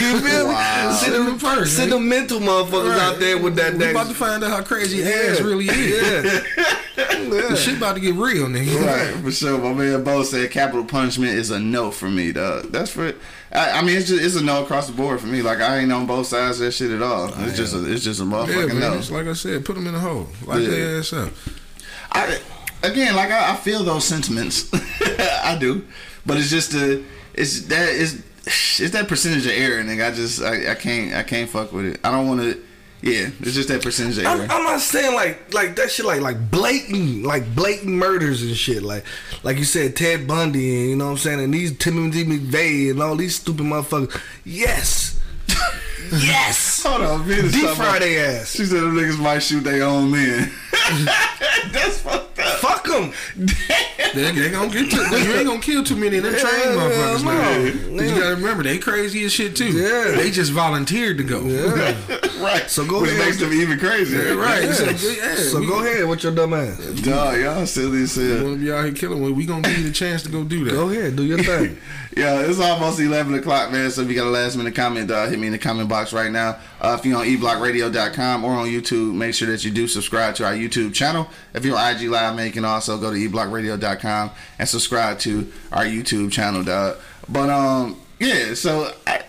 [0.02, 0.90] you feel Wow.
[0.90, 0.96] me?
[0.96, 1.96] Send them first, Send nigga.
[1.96, 3.00] them mental motherfuckers Right.
[3.02, 3.74] out there with that.
[3.74, 6.24] We that about to find out how crazy ass really is.
[6.24, 6.80] Yeah.
[6.96, 8.86] The shit about to get real, nigga.
[9.14, 9.58] right for sure.
[9.58, 12.72] My man Bo said capital punishment is a no for me, dog.
[12.72, 13.14] That's for.
[13.52, 15.42] I, I mean, it's just it's a no across the board for me.
[15.42, 17.28] Like I ain't on both sides of that shit at all.
[17.44, 19.00] It's just a, it's just a Yeah, motherfucking man.
[19.10, 19.16] no.
[19.18, 20.28] Like I said, put them in the hole.
[20.46, 20.70] Like Yeah.
[20.70, 21.32] their ass up.
[22.12, 22.40] I
[22.84, 24.70] again, like I, I feel those sentiments.
[25.44, 25.86] I do,
[26.26, 27.04] but it's just a
[27.34, 30.12] it's that is it's that percentage of error, nigga.
[30.12, 32.00] I just I, I can't I can't fuck with it.
[32.04, 32.62] I don't want to.
[33.04, 34.26] Yeah, it's just that percentage of.
[34.28, 38.56] I'm, I'm not saying like like that shit like like blatant like blatant murders and
[38.56, 39.04] shit like
[39.42, 42.92] like you said Ted Bundy and you know what I'm saying and these Timothy McVeigh
[42.92, 44.22] and all these stupid motherfuckers.
[44.46, 45.20] Yes,
[46.12, 46.84] yes.
[46.84, 48.52] Hold on, Venus Deep talking fry their ass.
[48.52, 50.52] She said them niggas might shoot their own men.
[51.72, 52.58] That's fucked up.
[52.60, 53.14] Fuck them.
[54.14, 56.72] They, they gonna get to, you ain't gonna kill too many of them trained Yeah,
[56.76, 57.32] motherfuckers, no.
[57.32, 57.96] man.
[57.96, 58.02] Yeah.
[58.14, 59.72] You gotta remember, they crazy as shit too.
[59.72, 60.18] Yeah.
[60.18, 61.40] They just volunteered to go.
[62.42, 62.70] Right.
[62.70, 63.26] So go Which ahead.
[63.26, 64.36] makes them even crazier.
[64.36, 64.64] Right.
[64.64, 64.74] Yeah.
[64.74, 66.78] So, yeah, So we- go ahead with your dumb ass.
[67.02, 68.44] Dog, y'all silly as hell.
[68.44, 69.22] Want to be out here killing?
[69.22, 70.72] Well, we gonna give you the chance to go do that.
[70.72, 71.78] Go ahead, do your thing.
[72.18, 73.90] Yeah, it's almost 11 o'clock, man.
[73.92, 76.12] So if you got a last minute comment, uh, hit me in the comment box
[76.12, 76.58] right now.
[76.82, 80.46] Uh, if you're on eblockradio.com or on YouTube, make sure that you do subscribe to
[80.46, 81.28] our YouTube channel.
[81.54, 85.52] If you're on IG Live, man, you can also go to eblockradio.com and subscribe to
[85.72, 86.98] our YouTube channel, dog.
[87.30, 89.24] But, um, yeah, so I,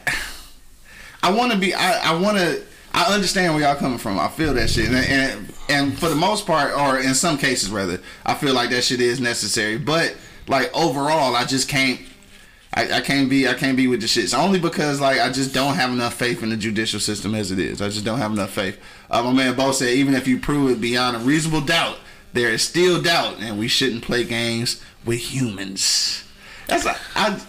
[1.23, 2.63] I want to be, I, I want to,
[2.95, 4.18] I understand where y'all coming from.
[4.18, 7.70] I feel that shit, and, and and for the most part, or in some cases
[7.70, 9.78] rather, I feel like that shit is necessary.
[9.78, 10.16] But
[10.47, 12.01] like overall, I just can't.
[12.74, 14.24] I, I can't be I can't be with the shit.
[14.24, 17.51] It's only because like I just don't have enough faith in the judicial system as
[17.51, 17.82] it is.
[17.82, 18.78] I just don't have enough faith.
[19.11, 21.99] Uh, my man Bo said even if you prove it beyond a reasonable doubt,
[22.32, 26.24] there is still doubt, and we shouldn't play games with humans.
[26.66, 27.40] That's a, I.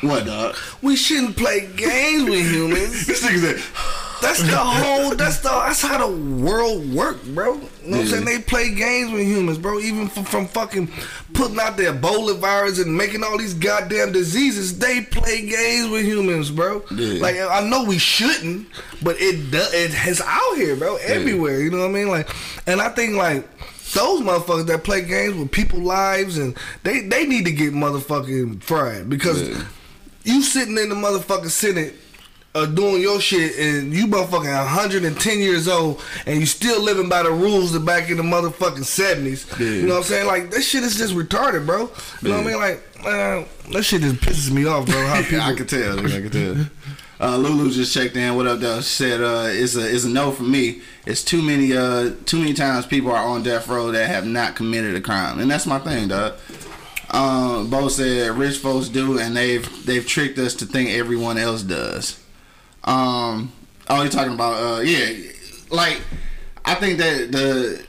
[0.00, 0.56] What dog?
[0.80, 3.06] We shouldn't play games with humans.
[3.06, 4.07] This nigga said.
[4.20, 5.14] That's the whole.
[5.14, 5.48] That's the.
[5.48, 7.54] That's how the world work, bro.
[7.54, 8.24] You know what I'm saying?
[8.24, 9.78] They play games with humans, bro.
[9.80, 10.88] Even from, from fucking
[11.34, 16.04] putting out the Ebola virus and making all these goddamn diseases, they play games with
[16.04, 16.84] humans, bro.
[16.90, 17.20] Yeah.
[17.22, 18.68] Like I know we shouldn't,
[19.02, 21.60] but it do, it is out here, bro, everywhere.
[21.60, 22.08] You know what I mean?
[22.08, 22.28] Like,
[22.66, 23.48] and I think like.
[23.94, 28.62] Those motherfuckers that play games with people's lives and they, they need to get motherfucking
[28.62, 29.64] fried because Yeah.
[30.24, 31.94] you sitting in the motherfucking Senate
[32.62, 37.22] uh, doing your shit and you motherfucking 110 years old and you still living by
[37.22, 39.58] the rules that back in the motherfucking 70s.
[39.58, 39.66] Yeah.
[39.66, 40.26] You know what I'm saying?
[40.26, 41.90] Like, that shit is just retarded, bro.
[42.22, 42.44] You know what I Yeah.
[42.46, 42.56] mean?
[42.56, 45.06] Like, man, that shit just pisses me off, bro.
[45.06, 45.40] How people.
[45.40, 45.98] I can tell.
[45.98, 46.66] I can tell.
[47.20, 48.36] Uh, Lulu just checked in.
[48.36, 48.76] What up, though?
[48.80, 50.82] She said uh, it's a it's a no for me.
[51.04, 54.54] It's too many uh too many times people are on death row that have not
[54.54, 56.34] committed a crime, and that's my thing, dog.
[57.10, 61.62] Um, Bo said rich folks do, and they've they've tricked us to think everyone else
[61.64, 62.20] does.
[62.88, 63.52] Um,
[63.88, 65.30] oh, you're talking about uh, yeah,
[65.70, 66.00] like
[66.64, 67.84] I think that the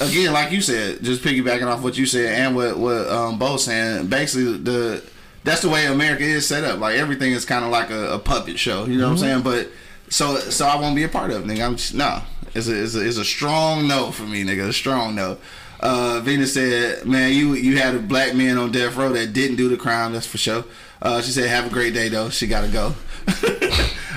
[0.00, 3.56] again, like you said, just piggybacking off what you said and what what um, Bo
[3.56, 5.02] saying, basically the
[5.42, 6.78] that's the way America is set up.
[6.78, 8.86] Like everything is kind of like a, a puppet show.
[8.86, 9.42] You know what I'm saying?
[9.42, 9.68] But
[10.08, 11.66] so so I won't be a part of it, nigga.
[11.66, 12.22] I'm just, no.
[12.54, 14.68] It's a, it's a it's a strong no for me, nigga.
[14.68, 15.38] A strong no.
[15.80, 19.56] Uh, Venus said, "Man, you you had a black man on death row that didn't
[19.56, 20.12] do the crime.
[20.12, 20.64] That's for sure."
[21.02, 22.30] Uh, she said, "Have a great day, though.
[22.30, 22.94] She gotta go."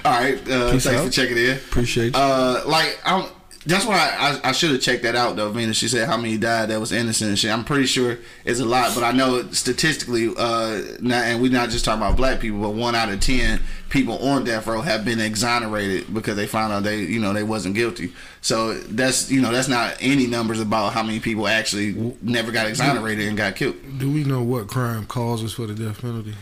[0.05, 0.39] All right.
[0.49, 1.05] Uh, thanks out.
[1.05, 1.57] for checking in.
[1.57, 2.21] Appreciate you.
[2.21, 3.29] Uh, like I'm.
[3.65, 5.51] That's why I, I should have checked that out though.
[5.51, 7.51] Venus, she said how many died that was innocent and shit.
[7.51, 11.69] I'm pretty sure it's a lot, but I know statistically, uh, not, and we're not
[11.69, 15.03] just talking about black people, but one out of ten people on death row have
[15.03, 18.13] been exonerated because they found out they, you know, they wasn't guilty.
[18.39, 22.67] So that's, you know, that's not any numbers about how many people actually never got
[22.67, 23.75] exonerated and got killed.
[23.97, 26.35] Do we know what crime causes for the death penalty?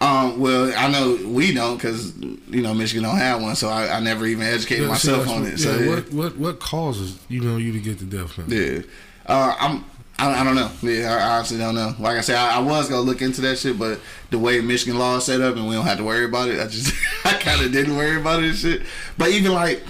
[0.00, 3.96] Um, well, I know we don't because you know Michigan don't have one, so I,
[3.96, 5.58] I never even educated Yeah, myself on it.
[5.58, 5.90] So yeah, yeah.
[5.94, 8.56] what what what causes you know you to get the death penalty?
[8.56, 8.80] Yeah.
[9.26, 9.84] Uh, I'm.
[10.16, 10.70] I, I don't know.
[10.82, 11.92] Yeah, I honestly don't know.
[11.98, 13.98] Like I said, I, I was gonna look into that shit, but
[14.30, 16.60] the way Michigan law is set up and we don't have to worry about it,
[16.60, 18.82] I just I kind of didn't worry about it and shit.
[19.18, 19.82] But even like,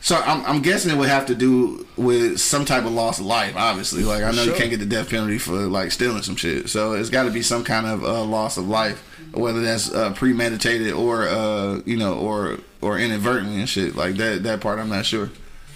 [0.00, 3.26] so I'm, I'm guessing it would have to do with some type of loss of
[3.26, 3.54] life.
[3.56, 6.68] Obviously, like I know you can't get the death penalty for like stealing some shit,
[6.68, 10.12] so it's got to be some kind of uh, loss of life, whether that's uh,
[10.12, 14.42] premeditated or uh, you know or or inadvertently and shit like that.
[14.42, 15.30] That part I'm not sure.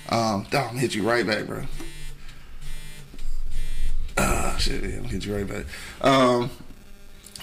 [0.09, 1.65] Um, oh, I'm gonna hit you right back, bro.
[4.19, 5.65] Ah, shit, yeah, I'm gonna hit you right back.
[6.01, 6.51] Um,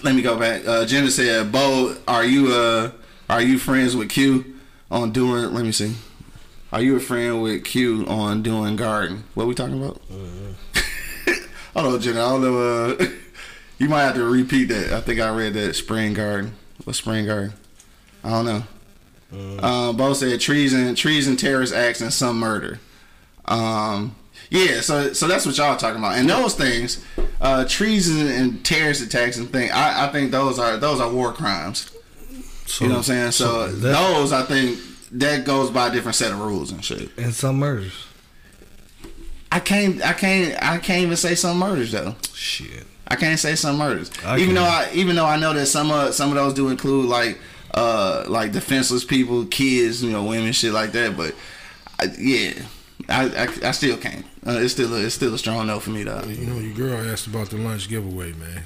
[0.04, 0.66] let me go back.
[0.68, 2.92] Uh, Jenna said, "Bo, are you uh,
[3.30, 4.60] are you friends with Q
[4.90, 5.54] on doing?
[5.54, 5.96] Let me see.
[6.72, 9.26] Are you a friend with Q on doing garden?
[9.36, 10.02] What we talking about?
[11.76, 12.26] Hold on, Jenna.
[12.26, 12.96] I don't know.
[13.00, 13.06] Uh,
[13.84, 14.94] you might have to repeat that.
[14.94, 16.54] I think I read that spring garden.
[16.86, 17.54] What spring garden?
[18.24, 18.64] I don't know.
[19.60, 22.80] Uh, Bo said treason, treason, terrorist acts, and some murder.
[23.46, 24.16] Um,
[24.50, 27.04] yeah, so so that's what y'all talking about, and those things,
[27.42, 29.72] uh, treason and terrorist attacks and thing.
[29.72, 31.90] I, I think those are those are war crimes.
[32.68, 33.32] So, You know what I'm saying?
[33.32, 34.80] So, that- those, I think,
[35.14, 37.10] that goes by a different set of rules and shit.
[37.18, 37.94] and some murders.
[39.52, 42.16] I can't, I can't, I can't even say some murders though.
[42.34, 42.86] Shit.
[43.14, 45.92] I can't say some murders, I even though I, even though I know that some
[45.92, 47.38] of some of those do include like,
[47.76, 51.16] uh, like defenseless people, kids, you know, women, shit like that.
[51.16, 51.36] But
[52.00, 52.54] I, yeah,
[53.08, 54.26] I, I, I still can't.
[54.48, 56.24] Uh, it's still, a, it's still a strong no for me though.
[56.24, 58.64] You know, your girl asked about the lunch giveaway, man.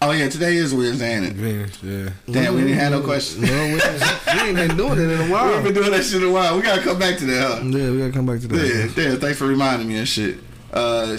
[0.00, 1.32] Oh yeah, today is Wednesday, ain't it?
[1.32, 2.10] Venus, yeah.
[2.30, 3.50] Damn, we didn't have no questions.
[3.50, 5.46] No, we, we ain't been doing it in a while.
[5.46, 5.54] We while.
[5.54, 6.54] ain't been doing that shit in a while.
[6.54, 7.64] We gotta come back to that, huh?
[7.64, 8.92] Yeah, we gotta come back to that.
[8.96, 9.16] Yeah, yeah.
[9.16, 10.38] Thanks for reminding me and shit.
[10.72, 11.16] Uh,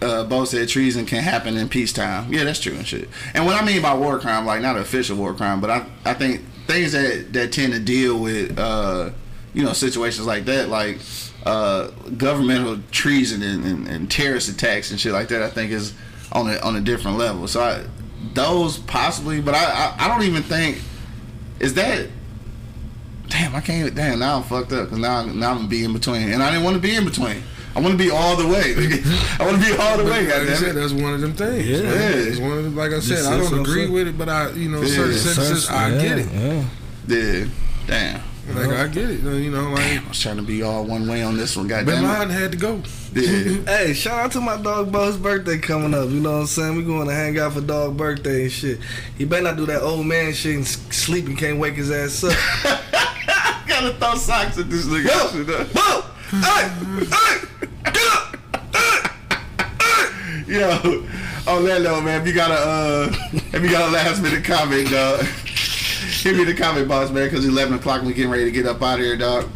[0.00, 2.32] uh, Bo said treason can happen in peacetime.
[2.32, 3.08] Yeah, that's true and shit.
[3.34, 6.14] And what I mean by war crime, like not official war crime, but I I
[6.14, 9.10] think things that that tend to deal with uh,
[9.54, 10.98] you know situations like that, like
[11.46, 15.42] uh, governmental treason and, and, and terrorist attacks and shit like that.
[15.42, 15.94] I think is
[16.32, 17.48] on a on a different level.
[17.48, 17.84] So I,
[18.34, 20.80] those possibly, but I, I I don't even think
[21.60, 22.08] is that
[23.28, 23.94] Damn, I can't.
[23.94, 26.64] Damn, now I'm fucked up because now, now I'm be in between, and I didn't
[26.64, 27.42] want to be in between.
[27.78, 28.74] I want to be all the way.
[29.38, 30.26] I want to be all the way.
[30.26, 30.72] Like I Goddamn said, it.
[30.74, 31.64] that's one of them things.
[31.68, 31.78] Yeah.
[31.78, 33.92] It's one of them, like I said, This I don't what agree saying.
[33.92, 34.88] with it, but I, you know, Yeah.
[34.96, 36.26] certain Certain- sentences, I get it.
[36.32, 36.64] Yeah.
[37.06, 37.44] Yeah.
[37.86, 38.20] Damn.
[38.56, 39.70] Like I get it, you know.
[39.70, 41.68] Like I was trying to be all one way on this one.
[41.68, 42.08] Bin Goddamn it.
[42.08, 42.82] Laden had to go.
[43.14, 43.58] Yeah.
[43.66, 46.08] Hey, shout out to my dog Bo's birthday coming up.
[46.10, 46.76] You know what I'm saying?
[46.76, 48.80] We going to hang out for dog birthday and shit.
[49.16, 52.24] He better not do that old man shit and sleep and can't wake his ass
[52.24, 52.32] up.
[53.68, 55.06] Gotta throw socks at this nigga.
[55.06, 57.67] Yo, Bo, hey, hey, get up.
[60.46, 60.70] Yo,
[61.46, 63.10] on that note, man, if you got a uh,
[63.52, 67.46] if you got a last minute comment, dog, hit me the comment box, man, because
[67.46, 69.48] 11 o'clock we getting ready to get up out of here, dog.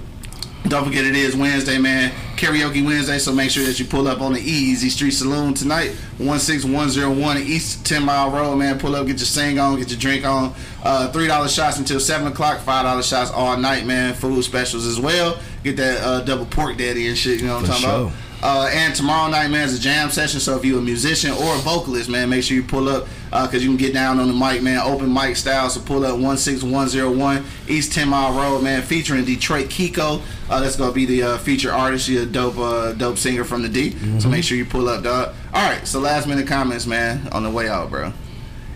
[0.64, 2.12] Don't forget it is Wednesday, man.
[2.42, 5.94] Karaoke Wednesday, so make sure that you pull up on the Easy Street Saloon tonight,
[6.18, 8.80] 16101 East 10 Mile Road, man.
[8.80, 10.52] Pull up, get your sing on, get your drink on.
[10.82, 14.12] Uh, $3 shots until 7 o'clock, $5 shots all night, man.
[14.14, 15.38] Food specials as well.
[15.62, 18.12] Get that uh, double pork daddy and shit, you know what I'm For talking about?
[18.42, 18.50] Sure.
[18.50, 20.40] Uh, and tomorrow night, man, is a jam session.
[20.40, 23.62] So if you're a musician or a vocalist, man, make sure you pull up because
[23.62, 24.80] you can get down on the mic, man.
[24.80, 25.70] Open mic style.
[25.70, 30.20] So pull up 16101 East 10 Mile Road, man, featuring Detroit Kiko.
[30.50, 32.06] Uh, that's gonna be the uh, feature artist.
[32.06, 33.96] She a dope, uh, dope singer from the D.
[34.18, 35.34] So make sure you pull up, dog.
[35.54, 35.86] All right.
[35.86, 38.12] So last minute comments, man, on the way out, bro.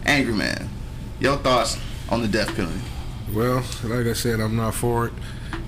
[0.04, 0.68] Angry man,
[1.18, 2.80] your thoughts on the death penalty?
[3.32, 5.12] Well, like I said, I'm not for it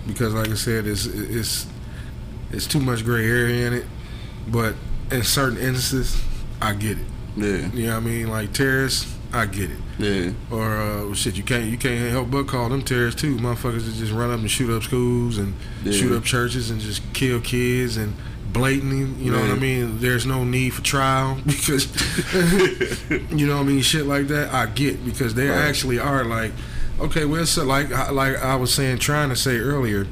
[0.07, 1.67] because, like I said, it's it's
[2.53, 3.85] it's too much gray area in it.
[4.49, 4.75] But
[5.11, 6.23] in certain instances,
[6.61, 7.07] I get it.
[7.37, 8.29] Yeah, You know what I mean?
[8.29, 9.79] Like terrorists, I get it.
[9.99, 13.37] yeah, Or uh, shit, you can't you can't help but call them terrorists too.
[13.37, 15.93] Motherfuckers that just run up and shoot up schools and Yeah.
[15.93, 18.15] shoot up churches and just kill kids and
[18.53, 19.23] blatantly.
[19.25, 19.99] You know what I mean?
[20.01, 21.87] There's no need for trial because
[23.31, 23.83] you know what I mean.
[23.83, 25.59] Shit like that, I get because they Right.
[25.69, 26.53] actually are like,
[26.99, 30.07] okay, well, so like like I was saying, trying to say earlier,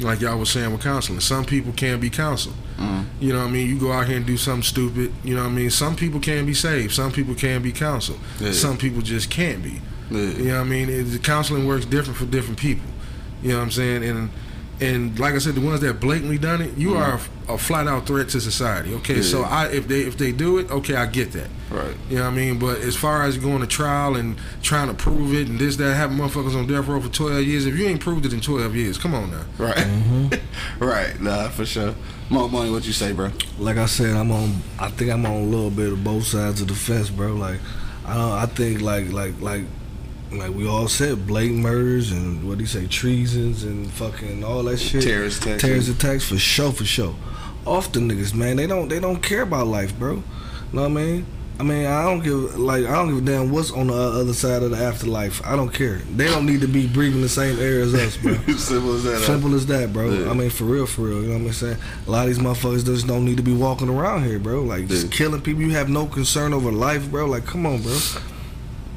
[0.00, 2.56] like y'all was saying with counseling, some people can be counseled.
[2.76, 3.06] Mm.
[3.20, 3.68] You know what I mean?
[3.68, 5.12] You go out here and do something stupid.
[5.24, 5.70] You know what I mean?
[5.70, 6.92] Some people can be saved.
[6.92, 8.18] Some people can be counseled.
[8.40, 8.52] Yeah.
[8.52, 9.80] Some people just can't be.
[10.10, 10.20] Yeah.
[10.20, 10.88] You know what I mean?
[10.88, 12.88] It, the counseling works different for different people.
[13.42, 14.04] You know what I'm saying?
[14.04, 14.30] And
[14.80, 17.48] and like I said, the ones that blatantly done it, you mm-hmm.
[17.48, 18.92] are a, a flat out threat to society.
[18.94, 21.48] Okay, so I if they if they do it, okay, I get that.
[21.70, 21.96] right.
[22.10, 22.58] You know what I mean?
[22.58, 25.94] But as far as going to trial and trying to prove it and this, that,
[25.94, 28.76] having motherfuckers on death row for 12 years, if you ain't proved it in 12
[28.76, 29.44] years, come on now.
[29.58, 29.76] Right.
[29.76, 30.84] Mm-hmm.
[30.84, 31.18] right.
[31.20, 31.94] Nah, for sure.
[32.28, 33.30] Mo money, what you say, bro?
[33.58, 34.56] like I said, I'm on.
[34.78, 37.34] I think I'm on a little bit of both sides of the fence, bro.
[37.34, 37.60] Like,
[38.04, 38.32] I don't.
[38.32, 39.64] I think like like like
[40.32, 44.62] like we all said, blatant murders and what do you say, treasons and fucking all
[44.64, 45.02] that shit.
[45.02, 45.62] Terrorist attacks.
[45.62, 47.14] Terrorist attacks for sure, for sure.
[47.64, 48.56] Off the niggas, man.
[48.56, 48.88] They don't.
[48.88, 50.14] They don't care about life, bro.
[50.14, 50.22] You
[50.72, 51.26] know what I mean?
[51.58, 54.34] I mean, I don't give like I don't give a damn what's on the other
[54.34, 55.44] side of the afterlife.
[55.44, 55.96] I don't care.
[56.14, 58.34] They don't need to be breathing the same air as us, bro.
[58.58, 59.14] Simple as that.
[59.14, 59.20] huh?
[59.26, 60.10] Simple as that, bro.
[60.10, 60.30] Yeah.
[60.30, 61.22] I mean, for real, for real.
[61.22, 61.78] You know what I'm saying?
[62.06, 64.62] A lot of these motherfuckers just don't need to be walking around here, bro.
[64.64, 65.12] Like just Yeah.
[65.12, 65.62] killing people.
[65.62, 67.24] You have no concern over life, bro.
[67.26, 67.96] Like, come on, bro.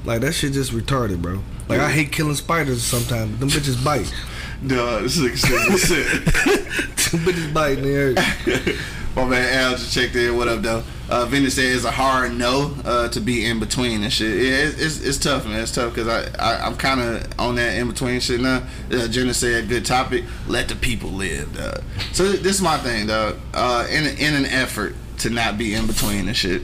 [0.05, 1.41] Like that shit just retarded, bro.
[1.67, 3.39] Like I hate killing spiders sometimes.
[3.39, 4.11] Them bitches bite.
[4.67, 6.25] Duh, this is shit.
[6.25, 8.79] them bitches bite in the.
[9.15, 10.37] My man Al just checked in.
[10.37, 10.83] What up, though?
[11.09, 14.37] Uh, Vinny said it's a hard no uh, to be in between and shit.
[14.37, 15.59] Yeah, it's, it's, it's tough, man.
[15.61, 18.63] It's tough because I, I I'm kind of on that in between shit now.
[18.91, 20.25] Uh, Jenna said, "Good topic.
[20.47, 21.83] Let the people live." Dog.
[22.13, 23.37] So this is my thing, dog.
[23.53, 26.61] Uh, in in an effort to not be in between and shit,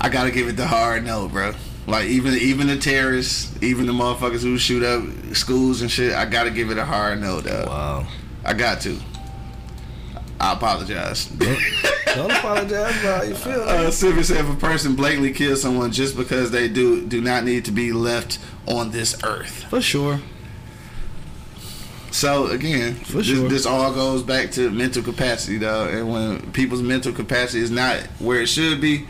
[0.00, 1.54] I gotta give it the hard no, bro.
[1.88, 5.02] Like even even the terrorists, even the motherfuckers who shoot up
[5.34, 7.66] schools and shit, I gotta give it a hard no, dog.
[7.66, 8.06] Wow.
[8.44, 8.98] I got to.
[10.38, 11.26] I apologize.
[11.26, 13.62] Don't apologize for how you feel.
[13.62, 17.44] Uh, Sylvia said, if a person blatantly kills someone just because they do do not
[17.44, 19.64] need to be left on this earth.
[19.70, 20.20] For sure.
[22.10, 23.48] So again, For this, sure.
[23.48, 25.88] this all goes back to mental capacity, though.
[25.88, 29.06] And when people's mental capacity is not where it should be,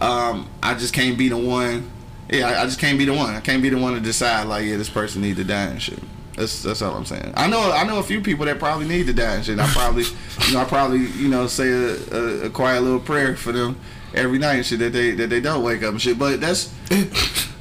[0.00, 1.92] um, I just can't be the one.
[2.30, 3.34] Yeah, I, I just can't be the one.
[3.34, 5.82] I can't be the one to decide like, yeah, this person need to die and
[5.82, 5.98] shit.
[6.36, 7.32] That's that's all I'm saying.
[7.34, 9.58] I know I know a few people that probably need to die and shit.
[9.58, 10.04] I probably,
[10.46, 13.78] you know, I probably you know say a, a, a quiet little prayer for them
[14.14, 16.18] every night and shit that they that they don't wake up and shit.
[16.18, 16.72] But that's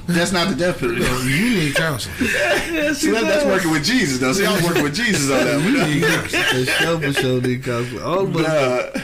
[0.07, 1.01] that's not the death penalty.
[1.25, 2.15] You need counseling.
[2.95, 4.33] See, that, that's working with Jesus though.
[4.33, 5.55] See, I was working with Jesus on that.
[5.63, 6.29] one.
[6.29, 8.03] For sure, for sure, need counseling.
[8.03, 8.45] All of us.
[8.45, 9.01] Uh,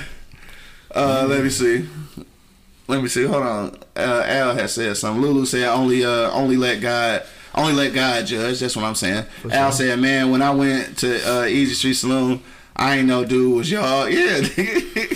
[0.94, 1.88] uh, let me see.
[2.92, 3.24] Let me see.
[3.24, 3.80] Hold on.
[3.96, 5.22] Uh, Al has said something.
[5.22, 7.24] Lulu said only uh, only let God
[7.56, 8.60] only let God judge.
[8.60, 9.26] That's what I'm saying.
[9.50, 12.44] Al said, man, when I went to uh, Easy Street Saloon,
[12.76, 14.10] I ain't no dude was y'all.
[14.10, 14.40] Yeah,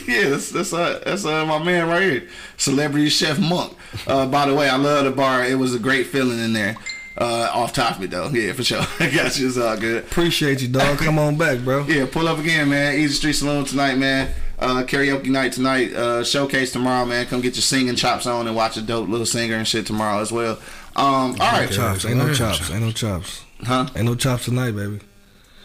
[0.08, 0.30] yeah.
[0.30, 3.76] That's that's, uh, that's uh, my man right here, celebrity chef Monk.
[4.08, 5.44] Uh, by the way, I love the bar.
[5.44, 6.78] It was a great feeling in there.
[7.18, 8.82] Uh, off topic though, yeah, for sure.
[9.02, 9.48] I got you.
[9.48, 10.04] It's all good.
[10.06, 10.98] Appreciate you, dog.
[11.00, 11.84] Come on back, bro.
[11.88, 12.96] Yeah, pull up again, man.
[12.96, 14.34] Easy Street Saloon tonight, man.
[14.58, 15.94] Uh, karaoke night tonight.
[15.94, 17.26] Uh, showcase tomorrow, man.
[17.26, 20.22] Come get your singing chops on and watch a dope little singer and shit tomorrow
[20.22, 20.58] as well.
[20.96, 22.06] Um, all right, Chops.
[22.06, 22.72] Ain't no chops.
[22.72, 23.44] Ain't no chops.
[23.64, 23.88] huh?
[23.96, 25.00] Ain't no chops tonight, baby.